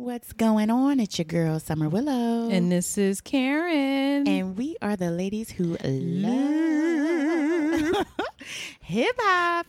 [0.00, 0.98] What's going on?
[0.98, 2.48] It's your girl, Summer Willow.
[2.48, 4.26] And this is Karen.
[4.26, 8.06] And we are the ladies who love
[8.80, 9.66] hip hop.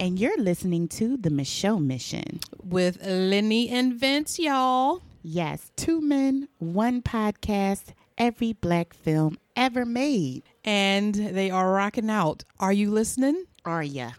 [0.00, 2.40] And you're listening to The Michelle Mission.
[2.64, 5.02] With Lenny and Vince, y'all.
[5.22, 10.42] Yes, two men, one podcast, every black film ever made.
[10.64, 12.42] And they are rocking out.
[12.58, 13.44] Are you listening?
[13.64, 14.10] Are ya?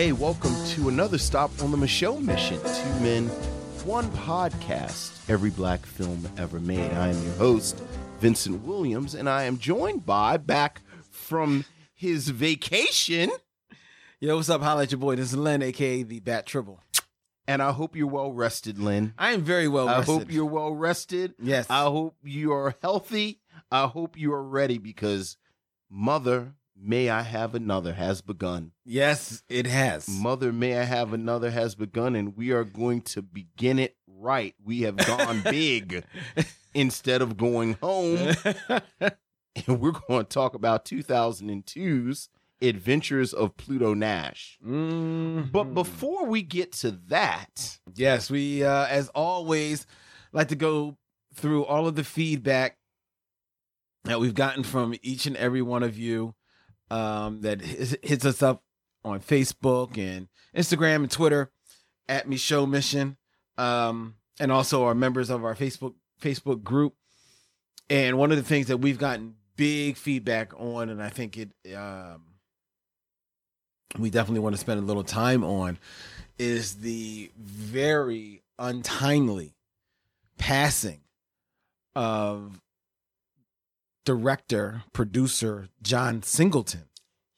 [0.00, 2.58] Hey, welcome to another stop on the Michelle Mission.
[2.62, 3.26] Two men,
[3.84, 6.90] one podcast, every black film ever made.
[6.92, 7.84] I am your host,
[8.18, 13.30] Vincent Williams, and I am joined by, back from his vacation,
[14.20, 14.62] Yo, what's up?
[14.62, 15.16] Holla at your boy.
[15.16, 16.80] This is Len, aka the Bat Triple.
[17.46, 19.12] and I hope you're well rested, Lynn.
[19.18, 20.10] I am very well rested.
[20.10, 21.34] I hope you're well rested.
[21.38, 21.66] Yes.
[21.68, 23.42] I hope you are healthy.
[23.70, 25.36] I hope you are ready because
[25.90, 28.72] Mother, May I Have Another has begun.
[28.84, 30.08] yes, it has.
[30.08, 34.54] Mother, May I Have Another has begun, and we are going to begin it right.
[34.64, 36.04] We have gone big
[36.74, 38.34] instead of going home,
[39.00, 42.28] and we're going to talk about 2002's
[42.62, 44.58] Adventures of Pluto Nash.
[44.66, 45.50] Mhm.
[45.50, 49.86] But before we get to that, yes, we, uh, as always,
[50.32, 50.96] like to go
[51.34, 52.76] through all of the feedback
[54.04, 56.34] that we've gotten from each and every one of you
[56.90, 58.62] um, that hits us up
[59.04, 61.50] on Facebook and Instagram and Twitter
[62.08, 63.16] at Me Show Mission,
[63.56, 66.94] um, and also our members of our Facebook Facebook group.
[67.88, 71.50] And one of the things that we've gotten big feedback on, and I think it
[71.74, 72.24] um,
[73.98, 75.78] we definitely want to spend a little time on,
[76.38, 79.54] is the very untimely
[80.38, 81.00] passing
[81.94, 82.60] of
[84.04, 86.84] director producer John Singleton.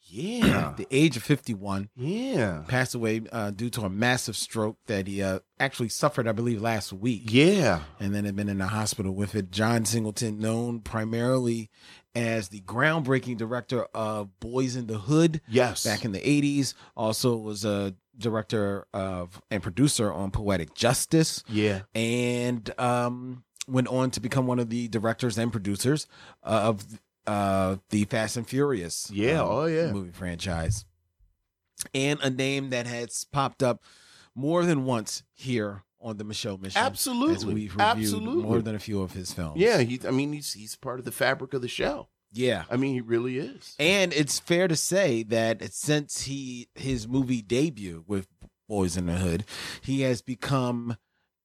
[0.05, 4.77] Yeah, at the age of 51 yeah, passed away uh, due to a massive stroke
[4.85, 7.23] that he uh, actually suffered, I believe, last week.
[7.31, 9.49] yeah, And then had been in the hospital with it.
[9.49, 11.71] John Singleton, known primarily
[12.13, 17.35] as the groundbreaking director of Boyz n the Hood yes, back in the 80s, also
[17.35, 24.19] was a director of and producer on Poetic Justice, yeah, and um, went on to
[24.19, 26.07] become one of the directors and producers
[26.41, 26.83] of
[27.25, 29.91] uh, the Fast and Furious Yeah, um, oh, yeah.
[29.91, 30.85] movie franchise.
[31.93, 33.83] And a name that has popped up
[34.35, 36.81] more than once here on the Michelle Mission.
[36.81, 37.53] Absolutely.
[37.53, 38.43] We've reviewed Absolutely.
[38.43, 39.59] more than a few of his films.
[39.59, 39.79] yeah.
[39.79, 42.09] He, I mean, he's he's part of the fabric of the show.
[42.31, 42.63] Yeah.
[42.69, 43.75] I mean, he really is.
[43.79, 48.27] And it's fair to say that since he his movie debut with
[48.69, 49.45] Boyz n the Hood,
[49.81, 50.97] he has become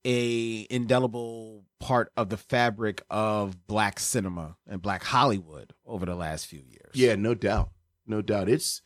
[0.04, 6.47] a indelible part of the fabric of black cinema and black Hollywood over the last
[6.47, 6.92] few years.
[6.94, 7.70] Yeah, no doubt,
[8.06, 8.48] no doubt.
[8.48, 8.82] It's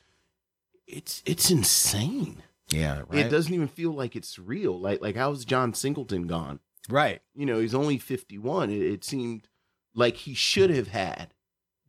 [0.87, 2.43] it's it's insane.
[2.71, 3.27] Yeah, right.
[3.27, 4.79] It doesn't even feel like it's real.
[4.81, 6.61] Like like how's John Singleton gone?
[6.89, 7.21] Right.
[7.35, 8.71] You know, he's only fifty one.
[8.71, 9.49] It, it seemed
[9.95, 11.35] like he should have had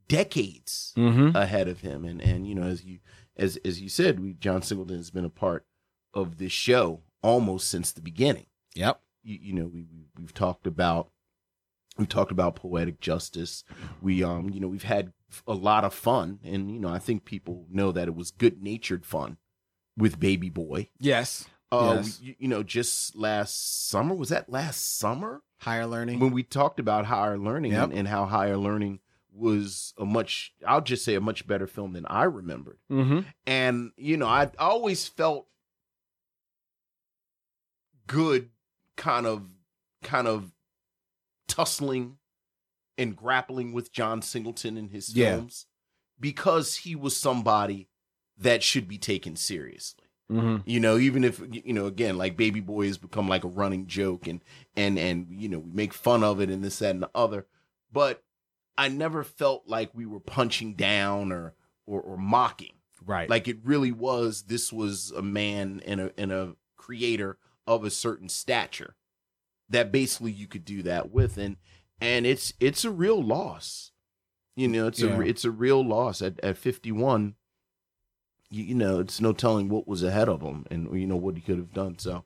[0.07, 1.35] decades Mm-hmm.
[1.35, 2.05] ahead of him.
[2.05, 2.99] And and you know, as you
[3.37, 5.65] as as you said, we John Singleton has been a part
[6.13, 8.45] of this show almost since the beginning.
[8.75, 8.99] Yep.
[9.23, 11.09] You, you know, we, we we've talked about
[11.97, 13.63] we've talked about poetic justice.
[14.01, 15.13] We um, you know, we've had
[15.47, 18.61] a lot of fun, and you know, I think people know that it was good
[18.61, 19.37] natured fun
[19.97, 20.89] with Baby Boy.
[20.99, 21.45] Yes.
[21.71, 22.19] Uh, Yes.
[22.21, 26.19] we- you know, just last summer was that last summer Higher learning.
[26.19, 27.83] when we talked about higher learning Yep.
[27.85, 28.99] and, and how higher learning
[29.31, 32.77] was a much I'll just say a much better film than I remembered.
[32.91, 33.21] mm-hmm.
[33.47, 35.47] And you know, I always felt
[38.07, 38.49] good
[38.95, 39.43] kind of
[40.01, 40.51] kind of
[41.47, 42.17] tussling
[42.97, 45.35] and grappling with John Singleton in his Yeah.
[45.37, 45.65] films
[46.19, 47.89] because he was somebody
[48.37, 50.05] that should be taken seriously.
[50.31, 50.57] Mm-hmm.
[50.65, 53.87] You know, even if you know, again, like Baby Boy has become like a running
[53.87, 54.41] joke, and
[54.75, 57.45] and and you know, we make fun of it and this, that, and the other.
[57.91, 58.23] But
[58.77, 62.75] I never felt like we were punching down or or, or mocking.
[63.05, 63.29] Right.
[63.29, 64.43] Like it really was.
[64.43, 67.37] This was a man and a and a creator
[67.67, 68.95] of a certain stature
[69.69, 71.57] that basically you could do that with, and
[72.01, 73.91] and it's it's a real loss.
[74.55, 75.17] You know, it's Yeah.
[75.17, 77.35] a it's a real loss at at fifty one
[78.49, 81.35] you, you know, it's no telling what was ahead of him and you know what
[81.35, 81.97] he could have done.
[81.97, 82.23] So,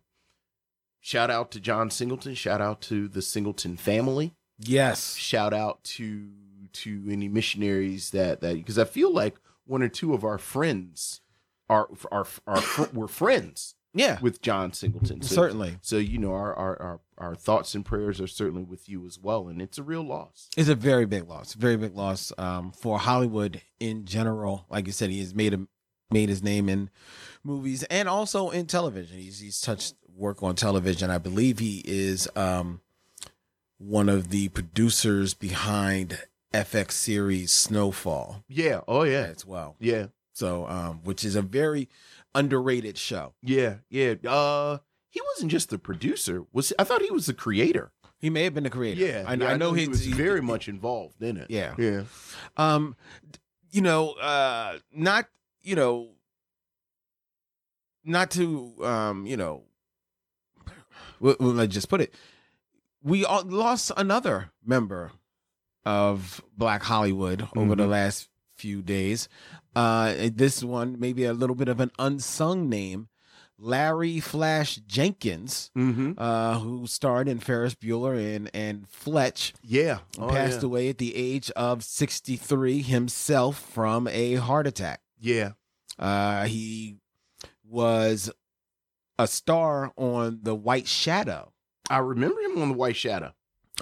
[0.99, 2.35] shout out to John Singleton.
[2.35, 4.33] Shout out to the Singleton family.
[4.59, 5.15] yes.
[5.15, 6.27] Shout out to
[6.73, 11.21] to any missionaries that that because I feel like one or two of our friends
[11.69, 15.21] are are are fr- were friends Yeah, with John Singleton.
[15.21, 15.77] So, certainly.
[15.81, 19.17] So you know, our, our our our thoughts and prayers are certainly with you as
[19.19, 20.49] well, and it's a real loss.
[20.55, 24.65] It's a very big loss, very big loss um, for Hollywood in general.
[24.69, 25.67] Like you said, he has made a
[26.11, 26.89] made his name in
[27.43, 29.17] movies and also in television.
[29.17, 31.09] He's he's touched work on television.
[31.09, 32.81] I believe he is um,
[33.77, 36.19] one of the producers behind
[36.53, 38.81] FX series Snowfall Yeah.
[38.87, 39.27] Oh yeah.
[39.35, 39.75] as well.
[39.79, 40.07] Yeah.
[40.33, 41.89] So, um, which is a very
[42.37, 43.33] underrated show.
[43.41, 43.77] Yeah.
[43.89, 44.13] Yeah.
[44.25, 44.79] Uh,
[45.09, 46.43] he wasn't just the producer.
[46.53, 47.91] Was I thought he was the creator.
[48.19, 48.99] He may have been the creator.
[49.05, 49.23] Yeah.
[49.27, 51.49] I, yeah, I know he he's- was he- very much involved in it.
[51.49, 51.73] Yeah.
[51.77, 52.03] Yeah.
[52.55, 52.95] um
[53.71, 55.25] you know uh not
[55.61, 56.09] you know
[58.03, 59.63] not to um you know
[61.19, 62.13] well, let's just put it
[63.03, 65.11] we all lost another member
[65.85, 67.89] of black hollywood over the Mhm.
[67.89, 69.29] last few days
[69.75, 73.07] uh this one maybe a little bit of an unsung name
[73.59, 76.13] larry flash jenkins Mm-hmm.
[76.17, 79.99] uh who starred in ferris bueller and and fletch Yeah.
[80.19, 80.65] Oh, passed yeah.
[80.67, 85.01] away at the age of 63 himself from a heart attack.
[85.19, 85.51] Yeah.
[85.99, 86.97] Uh, he
[87.67, 88.29] was
[89.19, 91.51] a star on The White Shadow
[91.89, 93.33] I remember him on the White Shadow.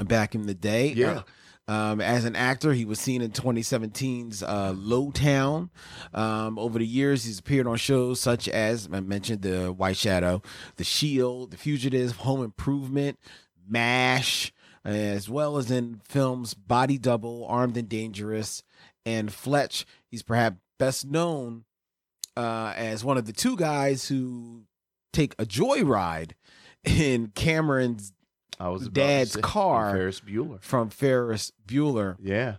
[0.02, 0.94] back in the day.
[0.94, 1.24] Yeah.
[1.68, 5.70] Um, as an actor, he was seen in 2017's uh, Lowtown.
[6.14, 10.42] Um, over the years, he's appeared on shows such as I mentioned, The White Shadow,
[10.76, 13.20] The Shield, The Fugitive, Home Improvement,
[13.68, 14.54] MASH,
[14.84, 18.62] as well as in films Body Double, Armed and Dangerous,
[19.06, 19.86] and Fletch.
[20.08, 21.66] He's perhaps best known
[22.38, 24.64] uh, as one of the two guys who
[25.14, 26.32] take a joyride
[26.84, 28.12] in Cameron's
[28.60, 29.92] I was Dad's car.
[29.92, 30.62] Ferris Bueller.
[30.62, 32.16] from Ferris Bueller.
[32.22, 32.56] Yeah.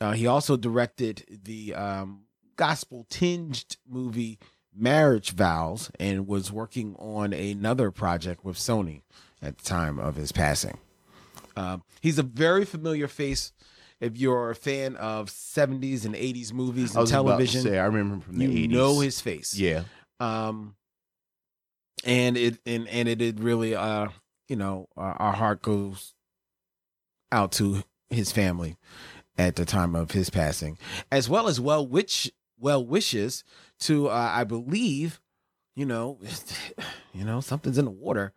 [0.00, 2.22] Uh, he also directed the um,
[2.56, 4.38] gospel tinged movie
[4.74, 9.02] Marriage Vows and was working on another project with Sony
[9.42, 10.78] at the time of his passing.
[11.56, 13.52] Um, he's a very familiar face
[14.00, 17.62] if you're a fan of 70s and 80s movies and was about to television.
[17.62, 18.70] say I remember him from the you 80s.
[18.70, 19.54] know his face.
[19.58, 19.82] Yeah.
[20.20, 20.76] Um,
[22.04, 24.08] and it and and it did really uh
[24.48, 26.14] you know our, our heart goes
[27.30, 28.76] out to his family
[29.36, 30.78] at the time of his passing,
[31.12, 33.44] as well as well which well wishes
[33.80, 35.20] to uh, I believe
[35.76, 36.18] you know
[37.14, 38.32] you know something's in the water.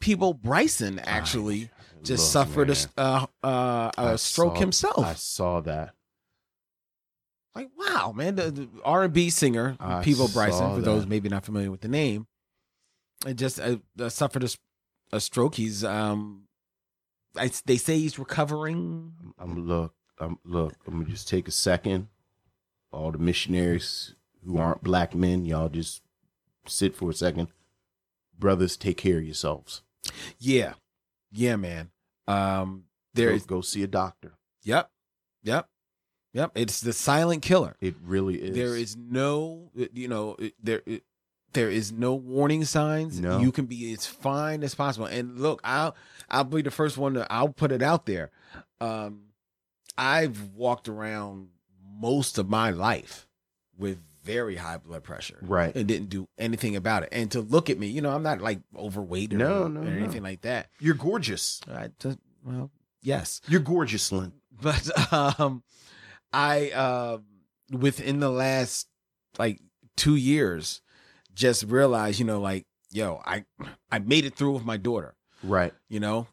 [0.00, 1.70] Peabo Bryson actually
[2.02, 4.98] just Look, suffered a uh, uh, a I stroke saw- himself.
[5.06, 5.94] I saw that.
[7.54, 11.70] like wow man the, the r&b singer I Peabo bryson for those maybe not familiar
[11.70, 12.26] with the name
[13.26, 14.48] it just uh, uh, suffered a,
[15.14, 16.42] a stroke he's um
[17.36, 19.94] I, they say he's recovering I'm look.
[20.20, 20.74] I'm look.
[20.86, 22.08] I'm gonna just take a second.
[22.92, 24.14] All the missionaries
[24.46, 26.02] who aren't black men, y'all just
[26.66, 27.48] sit for a second.
[28.38, 29.82] Brothers, take care of yourselves.
[30.38, 30.74] yeah
[31.32, 31.90] yeah man
[32.28, 32.84] um
[33.14, 34.34] there Go, is go see a doctor.
[34.62, 34.90] yep
[35.42, 35.68] yep
[36.32, 38.54] yep it's the silent killer It really is.
[38.54, 41.02] there is no you know there it,
[41.54, 43.38] there is no warning signs No.
[43.38, 45.96] you can be as fine as possible and look i'll
[46.30, 48.30] i'll be the first one to i'll put it out there
[48.80, 49.22] um
[49.96, 51.48] i've walked around
[52.00, 53.26] most of my life
[53.78, 55.74] with very high blood pressure right.
[55.76, 58.40] and didn't do anything about it and to look at me you know i'm not
[58.40, 59.90] like overweight or, No, or no, no.
[59.90, 61.60] anything like that You're gorgeous.
[61.70, 62.70] i just well
[63.02, 64.32] yes You're gorgeous, Lynn.
[64.60, 64.90] but
[65.38, 65.62] um
[66.32, 67.18] i uh
[67.70, 68.88] within the last
[69.38, 69.60] like
[69.96, 70.80] two years
[71.34, 73.44] just realize, you know like yo i
[73.90, 75.72] i made it through with my daughter Right.
[75.88, 76.28] you know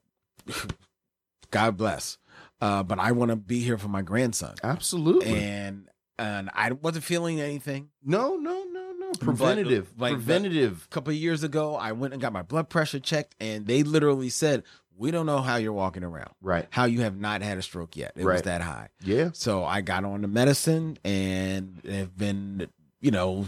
[1.52, 2.18] god bless
[2.62, 5.34] uh but i want to be here for my grandson Absolutely.
[5.44, 5.88] and
[6.20, 9.12] and i wasn't feeling anything no, no, no, no.
[9.20, 9.90] Preventative.
[9.98, 10.86] like, Preventative.
[10.86, 13.84] a couple of years ago i went and got my blood pressure checked and they
[13.84, 14.64] literally said
[14.96, 16.68] we don't know how you're walking around right.
[16.70, 19.32] how you have not had a stroke yet it was that high Yeah.
[19.34, 22.68] So I got on the medicine and have been,
[23.00, 23.46] you know,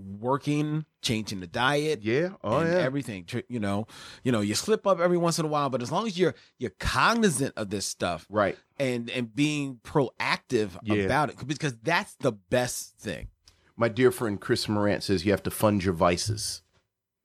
[0.00, 2.30] working, changing the diet, Yeah.
[2.42, 2.78] Oh yeah.
[2.78, 3.26] everything.
[3.48, 3.86] You know,
[4.24, 6.34] you know, you slip up every once in a while, but as long as you're
[6.58, 8.56] you're cognizant of this stuff right.
[8.78, 11.04] and and being proactive Yeah.
[11.04, 13.28] about it, because that's the best thing.
[13.76, 16.62] My dear friend Chris Morant says you have to fund your vices.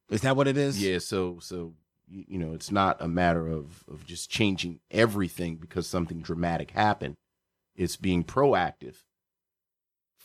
[0.09, 0.81] Is that what it is?
[0.81, 1.73] Yeah, so so
[2.07, 6.71] you, you know, it's not a matter of of just changing everything because something dramatic
[6.71, 7.15] happened.
[7.75, 8.95] It's being proactive,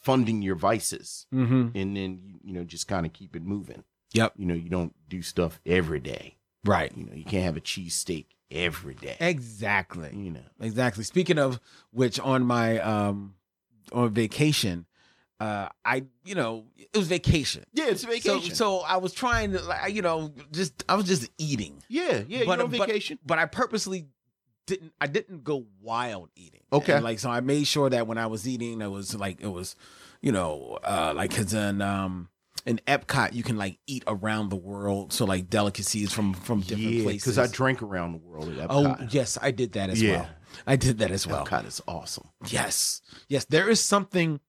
[0.00, 1.76] funding your vices, Mm-hmm.
[1.76, 3.84] and then you, know just kind of keep it moving.
[4.12, 4.32] Yep.
[4.36, 6.36] You know, you don't do stuff every day.
[6.64, 6.92] Right.
[6.96, 9.16] You know, you can't have a cheesesteak every day.
[9.20, 10.10] Exactly.
[10.12, 10.40] You know.
[10.60, 11.04] Exactly.
[11.04, 11.60] Speaking of
[11.92, 13.34] which, on my um
[13.92, 14.86] on vacation,
[15.38, 17.64] uh, I you know it was vacation.
[17.72, 18.54] Yeah, it's a So, vacation.
[18.54, 22.44] so I was trying to like you know just I was just eating, yeah, yeah,
[22.44, 23.18] But- you're on but- vacation.
[23.24, 24.06] but I purposely
[24.66, 24.92] didn't.
[25.00, 26.60] I didn't go wild eating.
[26.72, 26.94] Okay.
[26.94, 29.48] And, like so, I made sure that when I was eating, it was like it
[29.48, 29.76] was,
[30.20, 32.28] you know, uh, like because in um
[32.66, 36.90] in Epcot you can like eat around the world, so like delicacies from from different
[36.92, 37.22] yeah, places.
[37.24, 39.00] because I drank around the world at Epcot.
[39.00, 40.12] Oh yes, I did that as Yeah.
[40.12, 40.28] well.
[40.66, 41.46] I did that as well.
[41.46, 42.28] Epcot is awesome.
[42.48, 43.00] Yes.
[43.28, 43.44] Yes.
[43.46, 44.40] There is something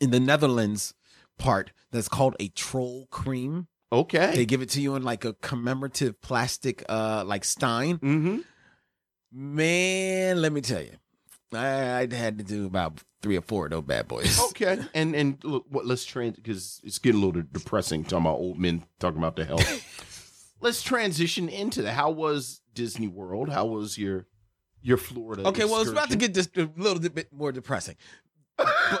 [0.00, 0.94] in the Netherlands
[1.38, 3.68] part that's called a troll cream.
[3.90, 4.32] Okay.
[4.34, 7.98] They give it to you in like a commemorative plastic uh like stein.
[7.98, 8.38] Mm-hmm.
[9.32, 10.96] Man, let me tell you.
[11.54, 14.38] I, I had to do about three or four of those bad boys.
[14.52, 14.78] Okay.
[14.94, 15.86] And and look, what?
[15.86, 19.44] Let's trans because it's getting a little depressing talking about old men talking about the
[19.44, 20.54] health.
[20.60, 21.92] let's transition into that.
[21.92, 23.48] How was Disney World?
[23.48, 24.26] How was your
[24.82, 25.48] your Florida?
[25.48, 27.96] Okay, well, it's about to get just a little bit more depressing.
[28.56, 28.68] But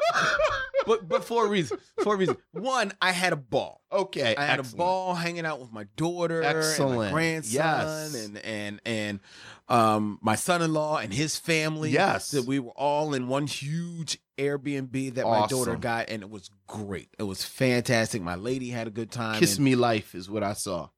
[0.86, 1.78] but for a reason.
[2.02, 2.36] For a reason.
[2.52, 3.80] One, I had a ball.
[3.90, 4.34] okay.
[4.36, 4.74] I had excellent.
[4.74, 7.12] a ball hanging out with my daughter and my Excellent.
[7.12, 8.14] grandson Yes.
[8.14, 9.20] and and and
[9.68, 11.90] um my son-in-law and his family.
[11.90, 12.30] Yes.
[12.32, 16.50] That we were all in one huge Airbnb that my daughter got and it was
[16.66, 17.08] great.
[17.18, 18.22] It was fantastic.
[18.22, 19.38] My lady had a good time.
[19.38, 20.88] Kiss and- Me Life is what I saw.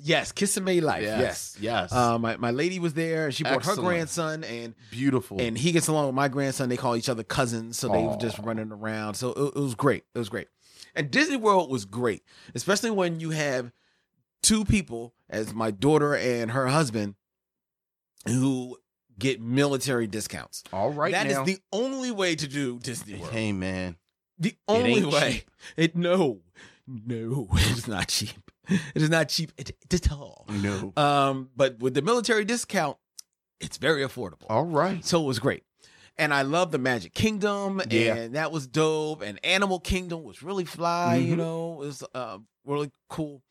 [0.00, 1.02] Yes, Kiss and May Life.
[1.02, 1.56] Yes.
[1.60, 1.92] Yes.
[1.92, 5.40] Uh, my, my lady was there and she brought her grandson and Beautiful.
[5.40, 6.68] and he gets along with my grandson.
[6.68, 9.14] They call each other cousins, so they were just running around.
[9.14, 10.04] So it, it was great.
[10.14, 10.46] It was great.
[10.94, 12.22] And Disney World was great,
[12.54, 13.72] especially when you have
[14.42, 17.16] two people, as my daughter and her husband,
[18.26, 18.76] who
[19.18, 20.62] get military discounts.
[20.72, 21.44] all right That is now.
[21.44, 23.32] the only way to do Disney World.
[23.32, 23.96] hey man.
[24.38, 25.32] The only way.
[25.32, 25.50] cheap.
[25.76, 26.42] It no,
[26.86, 28.47] no, it's not cheap.
[28.94, 30.46] It is not cheap at, at all.
[30.50, 30.92] No.
[30.96, 32.96] Um, but with the military discount,
[33.60, 34.46] it's very affordable.
[34.48, 35.04] All right.
[35.04, 35.62] So it was great.
[36.16, 38.14] And I love the Magic Kingdom, Yeah.
[38.16, 39.22] and that was dope.
[39.22, 41.38] And Animal Kingdom was really fly, you Mhm.
[41.38, 43.42] know, it was uh, really cool.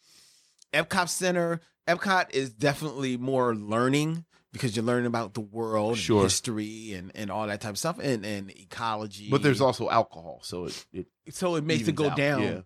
[0.74, 6.18] Epcot Center, Epcot is definitely more learning because you're learning about the world, Sure.
[6.18, 9.30] and history, and, and all that type of stuff, and, and ecology.
[9.30, 12.18] But there's also alcohol, so it, it so it makes it go out.
[12.18, 12.42] down.
[12.44, 12.62] Yeah.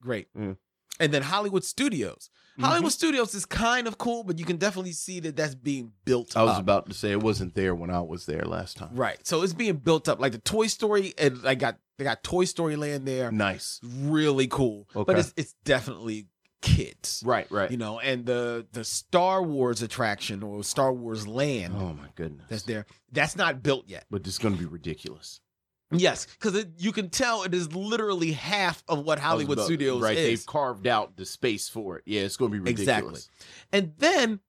[0.00, 0.28] Great.
[0.98, 2.30] And then Hollywood Studios.
[2.58, 2.64] Mhm.
[2.64, 6.36] Hollywood Studios is kind of cool, but you can definitely see that that's being built
[6.36, 6.60] I was up.
[6.60, 8.94] about to say it wasn't there when I was there last time.
[8.96, 9.18] Right.
[9.26, 12.44] So it's being built up like the Toy Story and I got they got Toy
[12.44, 13.30] Story Land there.
[13.30, 13.78] Nice.
[13.82, 14.88] Really cool.
[14.94, 15.20] But Okay.
[15.20, 16.28] it's it's definitely
[16.62, 17.22] kids.
[17.26, 17.70] Right, right.
[17.70, 22.46] You know, and the the Star Wars attraction or Star Wars Land oh my goodness.
[22.48, 22.86] that's there.
[23.12, 24.06] That's not built yet.
[24.10, 25.40] But it's going to be ridiculous.
[26.00, 30.16] Yes, because you can tell it is literally half of what Hollywood about- Studios right?
[30.16, 30.24] is.
[30.40, 32.04] They've carved out the space for it.
[32.06, 32.80] Yeah, it's going to be ridiculous.
[32.82, 33.20] Exactly.
[33.72, 34.40] And then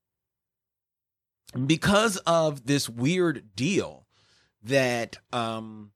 [1.66, 4.06] because of this weird deal
[4.64, 5.92] that um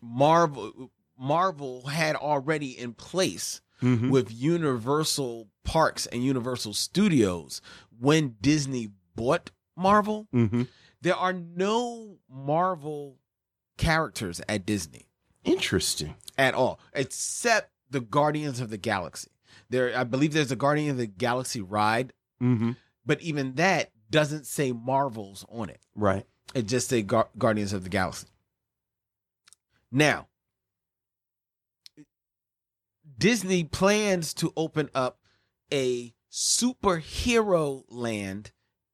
[0.00, 4.10] Marvel Marvel had already in place Mhm.
[4.10, 7.60] with Universal Parks and Universal Studios
[7.98, 10.68] when Disney bought Marvel, Mhm.
[11.00, 13.18] there are no Marvel
[13.78, 15.08] characters at Disney
[15.44, 16.14] Interesting.
[16.36, 19.30] at all, except the Guardians of the Galaxy.
[19.70, 22.72] There, I believe there's a Guardian of the Galaxy ride, Mm-hmm.
[23.06, 25.80] but even that doesn't say Marvels on it.
[25.94, 26.24] Right.
[26.54, 28.26] It just say Gar- Guardians of the Galaxy.
[29.90, 30.28] Now,
[33.18, 35.18] Disney plans to open up
[35.72, 38.52] a superhero land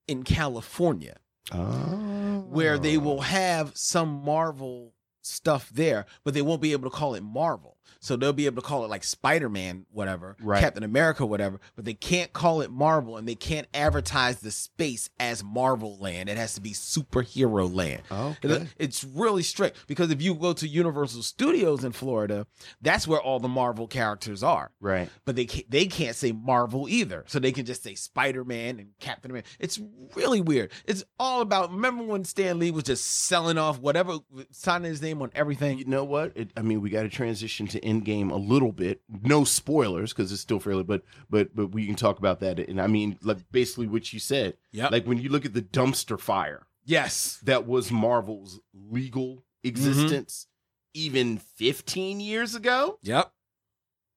[0.08, 1.16] in California
[1.52, 2.46] Oh.
[2.48, 3.00] where they oh.
[3.00, 7.73] will have some Marvel stuff there, but they won't be able to call it Marvel.
[8.00, 10.60] So they'll be able to call it like Spider Man, whatever, Right.
[10.60, 15.08] Captain America, whatever, but they can't call it Marvel and they can't advertise the space
[15.18, 16.28] as Marvel land.
[16.28, 18.02] It has to be superhero land.
[18.10, 18.66] Okay.
[18.78, 22.46] It's really strict because if you go to Universal Studios in Florida,
[22.80, 24.70] that's where all the Marvel characters are.
[24.80, 25.08] Right.
[25.24, 28.78] But they can't, they can't say Marvel either, so they can just say Spider Man
[28.78, 29.48] and Captain America.
[29.58, 29.80] It's
[30.14, 30.70] really weird.
[30.84, 31.70] It's all about.
[31.70, 34.18] Remember when Stan Lee was just selling off whatever,
[34.50, 35.78] signing his name on everything.
[35.78, 36.32] You know what?
[36.36, 39.02] It, I mean, we got to transition to Endgame a little bit.
[39.22, 42.58] No spoilers because it's still fairly, but but but we can talk about that.
[42.58, 44.56] And I mean, like basically what you said.
[44.72, 44.88] Yeah.
[44.88, 47.40] Like when you look at the dumpster fire yes.
[47.44, 49.68] that was Marvel's legal mm-hmm.
[49.68, 50.46] existence,
[50.94, 52.98] even 15 years ago.
[53.02, 53.32] Yep.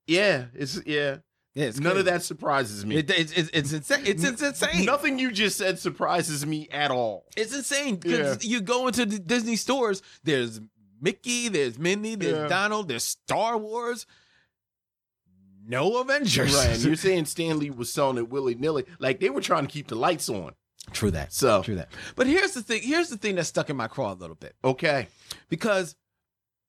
[0.06, 1.18] Yeah, it's yeah.
[1.54, 2.98] Yeah, it's None of that surprises me.
[2.98, 4.06] It, it's, it's, it's insane.
[4.06, 4.84] It's, it's insane.
[4.84, 7.26] Nothing you just said surprises me at all.
[7.36, 10.00] It's insane because you go into the Disney stores.
[10.22, 10.60] There's
[11.00, 12.48] Mickey, there's Minnie, there's Yeah.
[12.48, 14.06] Donald, there's Star Wars.
[15.66, 16.54] No Avengers.
[16.54, 16.68] Right.
[16.70, 18.84] And you're saying Stan Lee was selling it willy nilly.
[18.98, 20.52] Like they were trying to keep the lights on.
[20.92, 21.32] True that.
[21.34, 21.90] So, True that.
[22.16, 22.80] But here's the thing.
[22.82, 25.08] Here's the thing that stuck in my craw a little bit okay.
[25.50, 25.94] because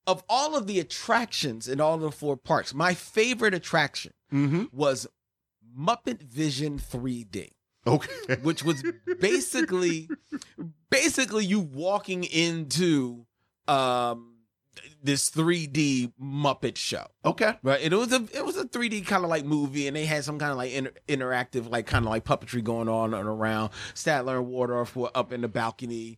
[0.06, 4.66] of all of the attractions in all of the four parks, my favorite attraction Mm-hmm.
[4.74, 5.08] was
[5.78, 7.52] Muppet Vision 3D,
[7.88, 8.36] Okay.
[8.44, 8.84] which was
[9.20, 10.08] basically
[10.92, 13.26] basically you walking into
[13.70, 14.40] um
[15.02, 17.06] this 3D Muppet show.
[17.24, 17.54] Okay.
[17.64, 20.24] Right, it was a it was a 3D kind of like movie, and they had
[20.24, 23.72] some kind of like inter- interactive, like kind of like puppetry going on and around.
[23.94, 26.18] Statler and Waldorf were up in the balcony,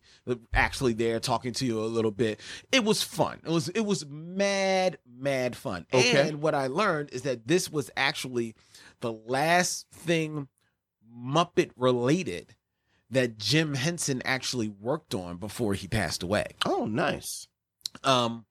[0.52, 2.40] actually there talking to you a little bit.
[2.70, 3.40] It was fun.
[3.44, 5.86] It was it was mad mad fun.
[5.92, 6.28] Okay.
[6.28, 8.54] And what I learned is that this was actually
[9.00, 10.48] the last thing
[11.14, 12.54] Muppet related
[13.12, 17.46] that Jim Henson actually worked on before he passed away Oh, nice.
[18.04, 18.44] um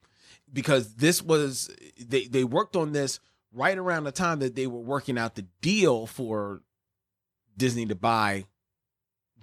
[0.53, 3.20] because this was they they worked on this
[3.53, 6.62] right around the time that they were working out the deal for
[7.58, 8.46] Disney to buy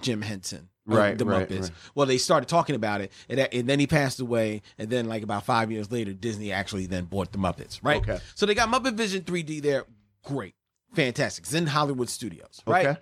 [0.01, 1.71] Jim Henson Right, the right, Muppets right.
[1.95, 5.23] well they started talking about it and, and then he passed away and then like
[5.23, 8.19] about five years later Disney actually then bought the Muppets right Okay.
[8.35, 9.85] so they got Muppet Vision 3D there
[10.25, 10.55] great
[10.95, 13.01] fantastic it's in Hollywood Studios right Okay.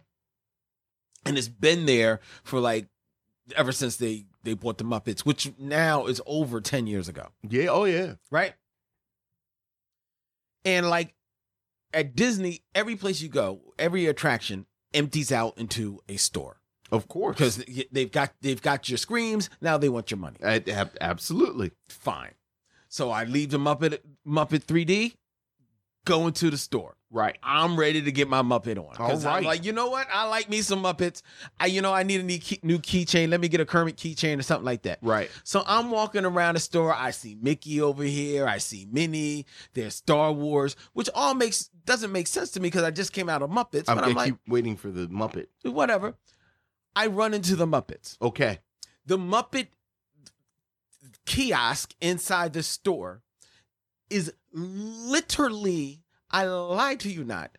[1.26, 2.88] And it's been there for like
[3.56, 7.66] ever since they they bought the Muppets which now is over 10 years ago Yeah.
[7.70, 8.14] Oh, yeah.
[8.30, 8.54] right?
[10.64, 11.14] And like
[11.92, 17.36] at Disney, every place you go, every attraction empties out into a store Of course.
[17.36, 19.48] because they've got they've got your screams.
[19.60, 20.38] Now they want your money.
[20.44, 21.72] I, ab- absolutely.
[21.88, 22.32] Fine.
[22.88, 25.14] So I leave the Muppet Muppet 3D,
[26.04, 26.95] go into the store.
[27.10, 27.38] Right.
[27.42, 28.96] I'm ready to get my Muppet on.
[28.98, 30.08] All I'm like, you know what?
[30.12, 31.22] I like me some Muppets.
[31.60, 33.28] I, you know, I need a new key, new keychain.
[33.28, 34.98] Let me get a Kermit keychain or something like that.
[35.02, 35.30] Right.
[35.44, 36.92] So I'm walking around the store.
[36.92, 38.48] I see Mickey over here.
[38.48, 39.46] I see Minnie.
[39.74, 43.28] There's Star Wars, which all makes doesn't make sense to me because I just came
[43.28, 43.84] out of Muppets.
[43.88, 45.46] I'm, but I I'm like, keep waiting for the Muppet.
[45.62, 46.16] whatever.
[46.96, 48.16] I run into the Muppets.
[48.20, 48.58] Okay.
[49.04, 49.68] The Muppet
[51.26, 53.22] kiosk inside the store
[54.08, 57.56] is literally, I lie to you not,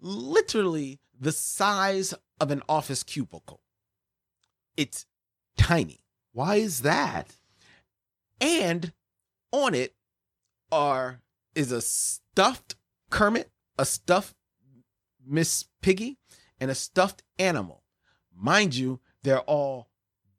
[0.00, 3.60] literally the size of an office cubicle.
[4.76, 5.06] It's
[5.56, 6.00] tiny.
[6.32, 7.34] Why is that?
[8.40, 8.92] and
[9.52, 9.94] on it
[10.72, 11.20] are
[11.54, 12.76] is a stuffed
[13.10, 14.34] Kermit, a stuffed
[15.26, 16.18] Miss Piggy,
[16.60, 17.82] and a stuffed animal.
[18.34, 19.88] Mind you, they're all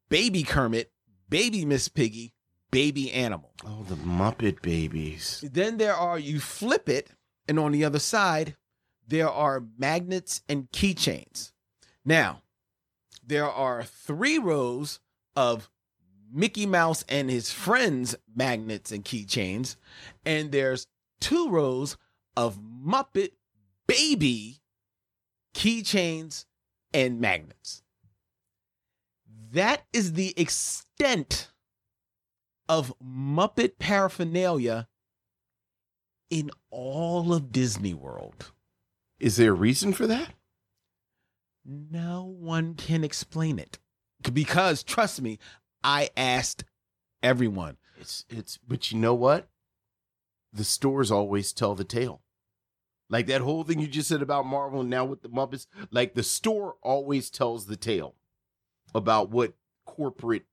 [0.08, 0.90] baby Kermit,
[1.28, 2.34] baby Miss Piggy,
[2.70, 3.52] baby animal.
[3.64, 5.44] Oh, the Muppet babies.
[5.52, 7.10] Then there are you flip it,
[7.48, 8.56] and on the other side,
[9.06, 11.52] there are magnets and keychains.
[12.04, 12.42] Now,
[13.24, 15.00] there are three rows
[15.36, 15.70] of
[16.32, 19.76] Mickey Mouse and his friends magnets and keychains,
[20.24, 20.86] and there's
[21.20, 21.96] two rows
[22.36, 23.32] of Muppet
[23.86, 24.62] baby
[25.54, 26.46] keychains
[26.94, 27.82] and magnets.
[29.52, 31.50] That is the extent
[32.68, 34.88] of Muppet paraphernalia
[36.32, 38.52] in all of Disney World.
[39.20, 40.30] Is there a reason for that?
[41.62, 43.78] No one can explain it.
[44.32, 45.38] Because trust me,
[45.84, 46.64] I asked
[47.22, 47.76] everyone.
[48.00, 49.48] It's it's but you know what?
[50.54, 52.22] The stores always tell the tale.
[53.10, 56.14] Like that whole thing you just said about Marvel and now with the Muppets, like
[56.14, 58.14] the store always tells the tale
[58.94, 59.52] about what
[59.84, 60.46] corporate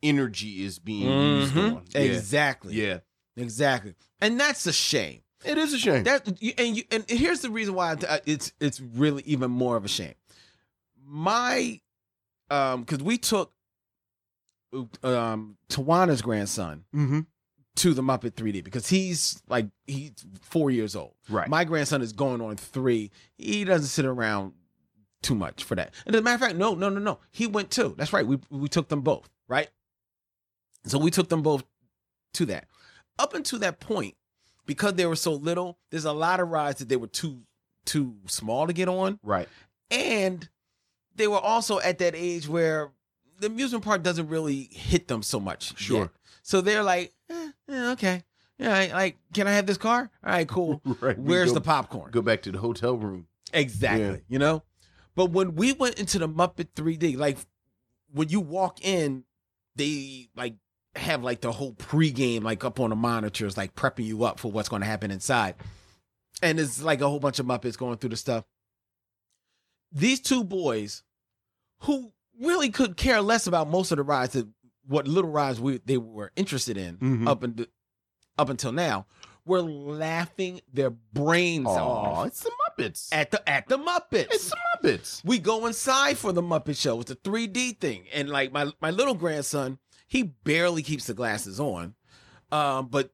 [0.00, 1.08] energy is being
[1.40, 1.76] used Mhm.
[1.76, 1.84] on.
[1.90, 2.00] Yeah.
[2.02, 2.74] Exactly.
[2.74, 3.00] Yeah.
[3.36, 3.94] Exactly.
[4.20, 5.20] And that's a shame.
[5.44, 6.04] It is a shame.
[6.04, 9.84] That you- and you, and here's the reason why it's it's really even more of
[9.84, 10.14] a shame.
[11.04, 11.80] My
[12.50, 13.52] um cuz we took
[15.02, 17.20] um Tawana's grandson mm-hmm.
[17.76, 21.14] to the Muppet 3D because he's like he's 4 years old.
[21.28, 21.48] Right.
[21.48, 23.10] My grandson is going on 3.
[23.36, 24.52] He doesn't sit around
[25.22, 25.92] too much for that.
[26.06, 27.18] And as a matter of fact, no, no, no, no.
[27.30, 27.94] He went too.
[27.96, 28.26] That's right.
[28.26, 29.68] We we took them both, right?
[30.86, 31.64] So we took them both
[32.34, 32.66] to that.
[33.18, 34.14] Up until that point,
[34.66, 37.42] because they were so little, there's a lot of rides that they were too
[37.84, 39.48] too small to get on, right.
[39.90, 40.48] and
[41.16, 42.92] they were also at that age where
[43.40, 45.76] the amusement park doesn't really hit them so much.
[45.78, 46.02] Sure.
[46.02, 46.10] yet.
[46.42, 48.22] So they're like, eh, eh, okay,
[48.58, 50.10] yeah, I- like, can I have this car?
[50.24, 50.80] All right, cool.
[51.00, 51.18] Right.
[51.18, 52.10] Where's go, the popcorn?
[52.12, 53.26] go back to the hotel room?
[53.52, 54.04] Exactly.
[54.04, 54.16] Yeah.
[54.28, 54.62] You know?
[55.14, 57.36] But when we went into the Muppet 3D, like
[58.12, 59.24] when you walk in,
[59.76, 60.54] they like
[60.96, 64.50] have like the whole pregame like up on the monitors, like prepping you up for
[64.52, 65.54] what's going to happen inside.
[66.42, 68.44] And it's like a whole bunch of Muppets going through the stuff.
[69.92, 71.02] These two boys
[71.80, 74.48] who really could care less about most of the rides that
[74.86, 77.28] what little rides we they were interested in Mhm.
[77.28, 77.66] up and
[78.38, 79.06] up until now
[79.44, 83.08] were laughing their brains Oh, off it's the Muppets.
[83.12, 84.28] at the at the Muppets.
[84.30, 85.24] it's the Muppets.
[85.24, 87.00] we go inside for the Muppet Show.
[87.00, 89.78] It's a 3D thing, and like my my little grandson,
[90.12, 91.94] he barely keeps the glasses on.
[92.50, 93.12] Um, but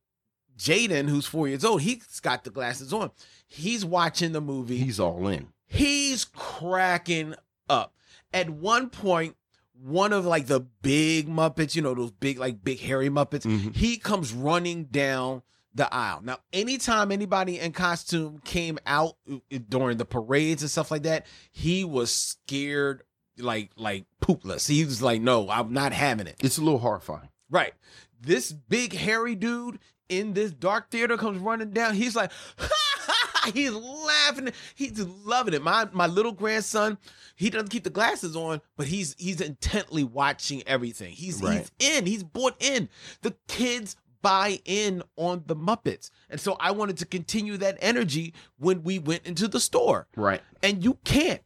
[0.58, 3.12] Jaden, who's four years old, he's got the glasses on.
[3.46, 4.78] He's watching the movie.
[4.78, 5.46] He's all in.
[5.64, 7.36] He's cracking
[7.70, 7.94] up.
[8.34, 9.36] At one point,
[9.80, 13.76] one of like the big Muppets, you know, those big, like big hairy Muppets, Mhm.
[13.76, 16.20] he comes running down the aisle.
[16.24, 19.36] Now, anytime anybody in costume came out uh,
[19.68, 23.04] during the parades and stuff like that, he was scared
[23.40, 24.68] like like poopless.
[24.68, 26.36] He was like, no, I'm not having it.
[26.40, 27.28] It's a little horrifying.
[27.50, 27.72] Right.
[28.20, 31.94] This big hairy dude in this dark theater comes running down.
[31.94, 32.32] He's like,
[33.54, 34.50] he's laughing.
[34.74, 35.62] He's loving it.
[35.62, 36.98] My my little grandson,
[37.36, 41.12] he doesn't keep the glasses on, but he's he's intently watching everything.
[41.12, 41.68] He's Right.
[41.78, 42.06] he's in.
[42.06, 42.88] He's bought in.
[43.22, 46.10] The kids buy in on the Muppets.
[46.28, 50.08] And so I wanted to continue that energy when we went into the store.
[50.16, 50.40] Right.
[50.62, 51.40] And you can't.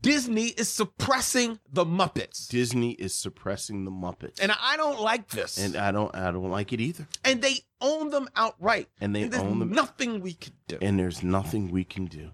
[0.00, 2.48] Disney is suppressing the Muppets.
[2.48, 4.38] Disney is suppressing the Muppets.
[4.40, 5.58] And I don't like this.
[5.58, 7.06] and I don't I don't like it either.
[7.24, 8.88] and they own them outright.
[9.00, 10.78] And they And there's own them nothing we can do.
[10.80, 12.30] and there's nothing we can do.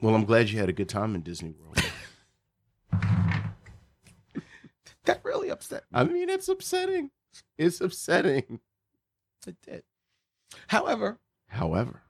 [0.00, 1.76] Well, I'm glad you had a good time in Disney World.
[5.04, 6.00] that really upset me.
[6.00, 7.10] I mean, it's upsetting.
[7.58, 8.60] It's upsetting.
[9.46, 9.82] It did.
[10.68, 12.02] However, However,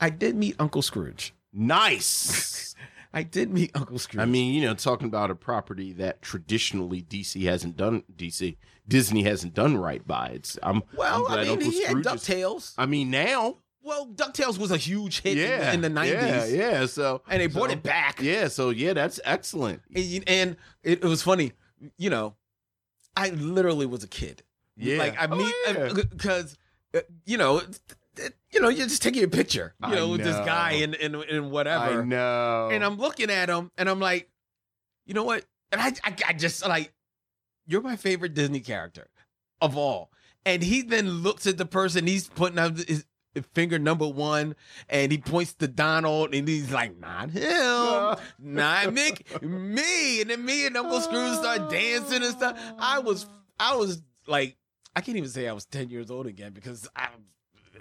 [0.00, 1.32] I did meet Uncle Scrooge.
[1.52, 2.74] nice.
[3.14, 4.20] I did meet Uncle Scrooge.
[4.20, 9.22] I mean, you know, talking about a property that traditionally DC hasn't done DC Disney
[9.22, 10.28] hasn't done right by.
[10.34, 12.74] It's I'm well, I'm I mean, Uncle he had Scrooge is- DuckTales.
[12.76, 16.10] I mean, now, Well, DuckTales was a huge hit in- yeah, in, the 90s.
[16.12, 16.86] yeah, yeah.
[16.86, 18.20] So And they brought it back.
[18.20, 19.80] Yeah, so yeah, that's excellent.
[19.94, 21.52] And, and it, it was funny.
[21.96, 22.34] You know,
[23.16, 24.42] I literally was a kid.
[24.76, 25.72] Yeah, Like, I Oh, mean, yeah.
[25.84, 26.56] Uh, because,
[26.94, 27.62] uh, you know,
[28.16, 30.72] it- it- you know, you're just taking a picture, you I know, with this guy
[30.72, 32.00] and, and, and whatever.
[32.00, 32.68] I know.
[32.72, 34.30] and I'm looking at him and I'm like,
[35.06, 35.44] you know what?
[35.72, 36.92] And I, I, I just like,
[37.66, 39.08] you're my favorite Disney character
[39.60, 40.10] of all.
[40.46, 43.04] And he then looks at the person he's putting out his
[43.54, 44.54] finger number one
[44.88, 47.42] and he points to Donald and he's like, not him,
[48.38, 50.20] not Mick, me.
[50.20, 52.56] And then me and Uncle Scrooge start dancing and stuff.
[52.78, 53.26] I was,
[53.58, 54.56] I was like,
[54.94, 57.08] I can't even say I was 10 years old again because I,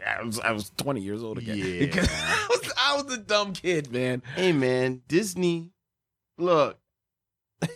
[0.06, 1.58] I was, I was 20 years old again.
[1.58, 1.80] Yeah.
[1.80, 4.22] Because I was, I was a dumb kid, man.
[4.36, 5.72] Hey man, Disney,
[6.38, 6.80] look.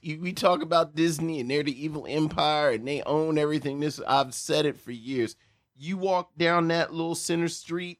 [0.00, 3.80] you, we talk about Disney and they're the evil empire and they own everything.
[3.80, 5.36] This I've said it for years.
[5.76, 7.98] You walk down that little center street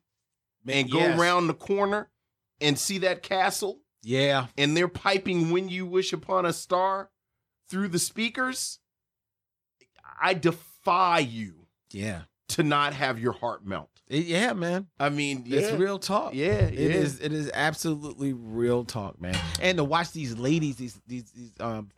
[0.66, 1.18] and go Yes.
[1.18, 2.08] around the corner
[2.60, 4.46] and see that castle Yeah.
[4.56, 7.10] and they're piping when you wish upon a star
[7.68, 8.78] through the speakers.
[10.20, 12.22] I defy you Yeah.
[12.52, 13.88] To not have your heart melt.
[14.08, 14.88] Yeah, man.
[15.00, 15.76] I mean, It's yeah.
[15.76, 16.34] real talk.
[16.34, 16.96] Yeah, It yeah.
[16.96, 17.20] is.
[17.20, 19.36] It is absolutely real talk, man.
[19.60, 21.90] And to watch these ladies, these these, these um,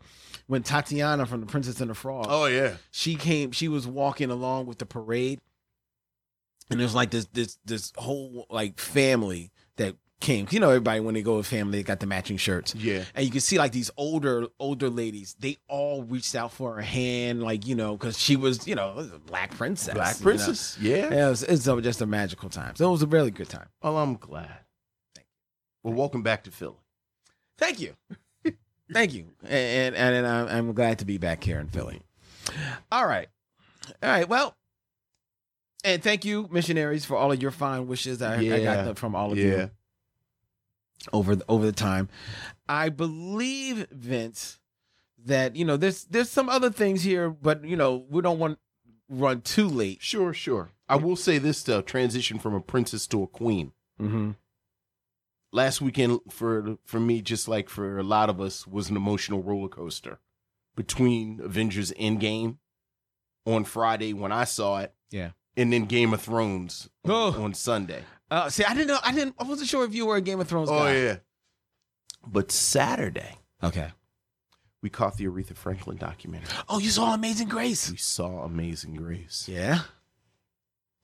[0.46, 2.74] when Tatiana from the Princess and the Frog, Oh yeah.
[2.90, 3.50] she came.
[3.52, 5.40] She was walking along with the parade,
[6.70, 10.46] and there's like this this this whole like family that came.
[10.50, 12.74] You know, everybody when they go with family, they got the matching shirts.
[12.74, 13.04] Yeah.
[13.14, 16.82] And you can see like these older older ladies, they all reached out for her
[16.82, 20.24] hand, like you know, because she was you know a black princess, Black you know.
[20.24, 20.78] Princess.
[20.80, 20.96] Yeah.
[20.96, 22.74] Yeah, it was, it's just a magical time.
[22.74, 23.68] So it was a really good time.
[23.82, 24.58] Well, I'm glad.
[25.14, 25.26] Thank
[25.82, 26.74] Well, welcome back to Philly.
[27.56, 27.94] Thank you,
[28.92, 32.02] thank you, and and, and I'm, glad to be back here in Philly.
[32.90, 33.28] All right,
[34.02, 34.28] all right.
[34.28, 34.56] Well,
[35.84, 38.22] and thank you, missionaries, for all of your fine wishes.
[38.22, 39.70] I, I got them from all of you
[41.12, 42.08] over the, over the time.
[42.68, 44.58] I believe Vince
[45.24, 48.58] that you know there's there's some other things here, but you know we don't want
[49.08, 50.02] run too late.
[50.02, 50.70] Sure, sure.
[50.88, 53.72] I will say this though: transition from a princess to a queen.
[54.00, 54.32] Mm-hmm.
[55.52, 59.42] Last weekend for for me, just like for a lot of us, was an emotional
[59.42, 60.18] roller coaster.
[60.76, 62.56] Between Avengers Endgame
[63.46, 65.30] on Friday when I saw it, Yeah.
[65.56, 67.40] and then Game of Thrones Oh.
[67.40, 68.02] on Sunday.
[68.30, 68.98] Uh, see, I didn't know.
[69.04, 69.34] I didn't.
[69.38, 70.96] I wasn't sure if you were a Game of Thrones Oh guy.
[70.96, 71.16] yeah.
[72.26, 73.90] But Saturday, Okay.
[74.82, 76.48] we caught the Aretha Franklin documentary.
[76.68, 77.90] Oh, you saw Amazing Grace.
[77.90, 79.46] We saw Amazing Grace.
[79.48, 79.80] Yeah.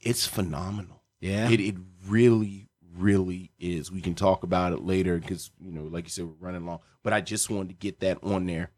[0.01, 1.03] It's phenomenal.
[1.21, 1.51] Yeah.
[1.51, 3.93] It it really really is.
[3.93, 6.81] We can talk about it later because you know, like you said, we're running long.
[7.03, 8.71] But I just wanted to get that on there.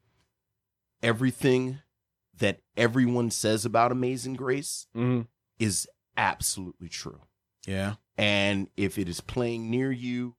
[1.02, 1.78] Everything
[2.38, 5.26] that everyone says about Amazing Grace Mhm.
[5.59, 7.20] is absolutely true.
[7.66, 7.94] Yeah.
[8.16, 10.37] And if it is playing near you,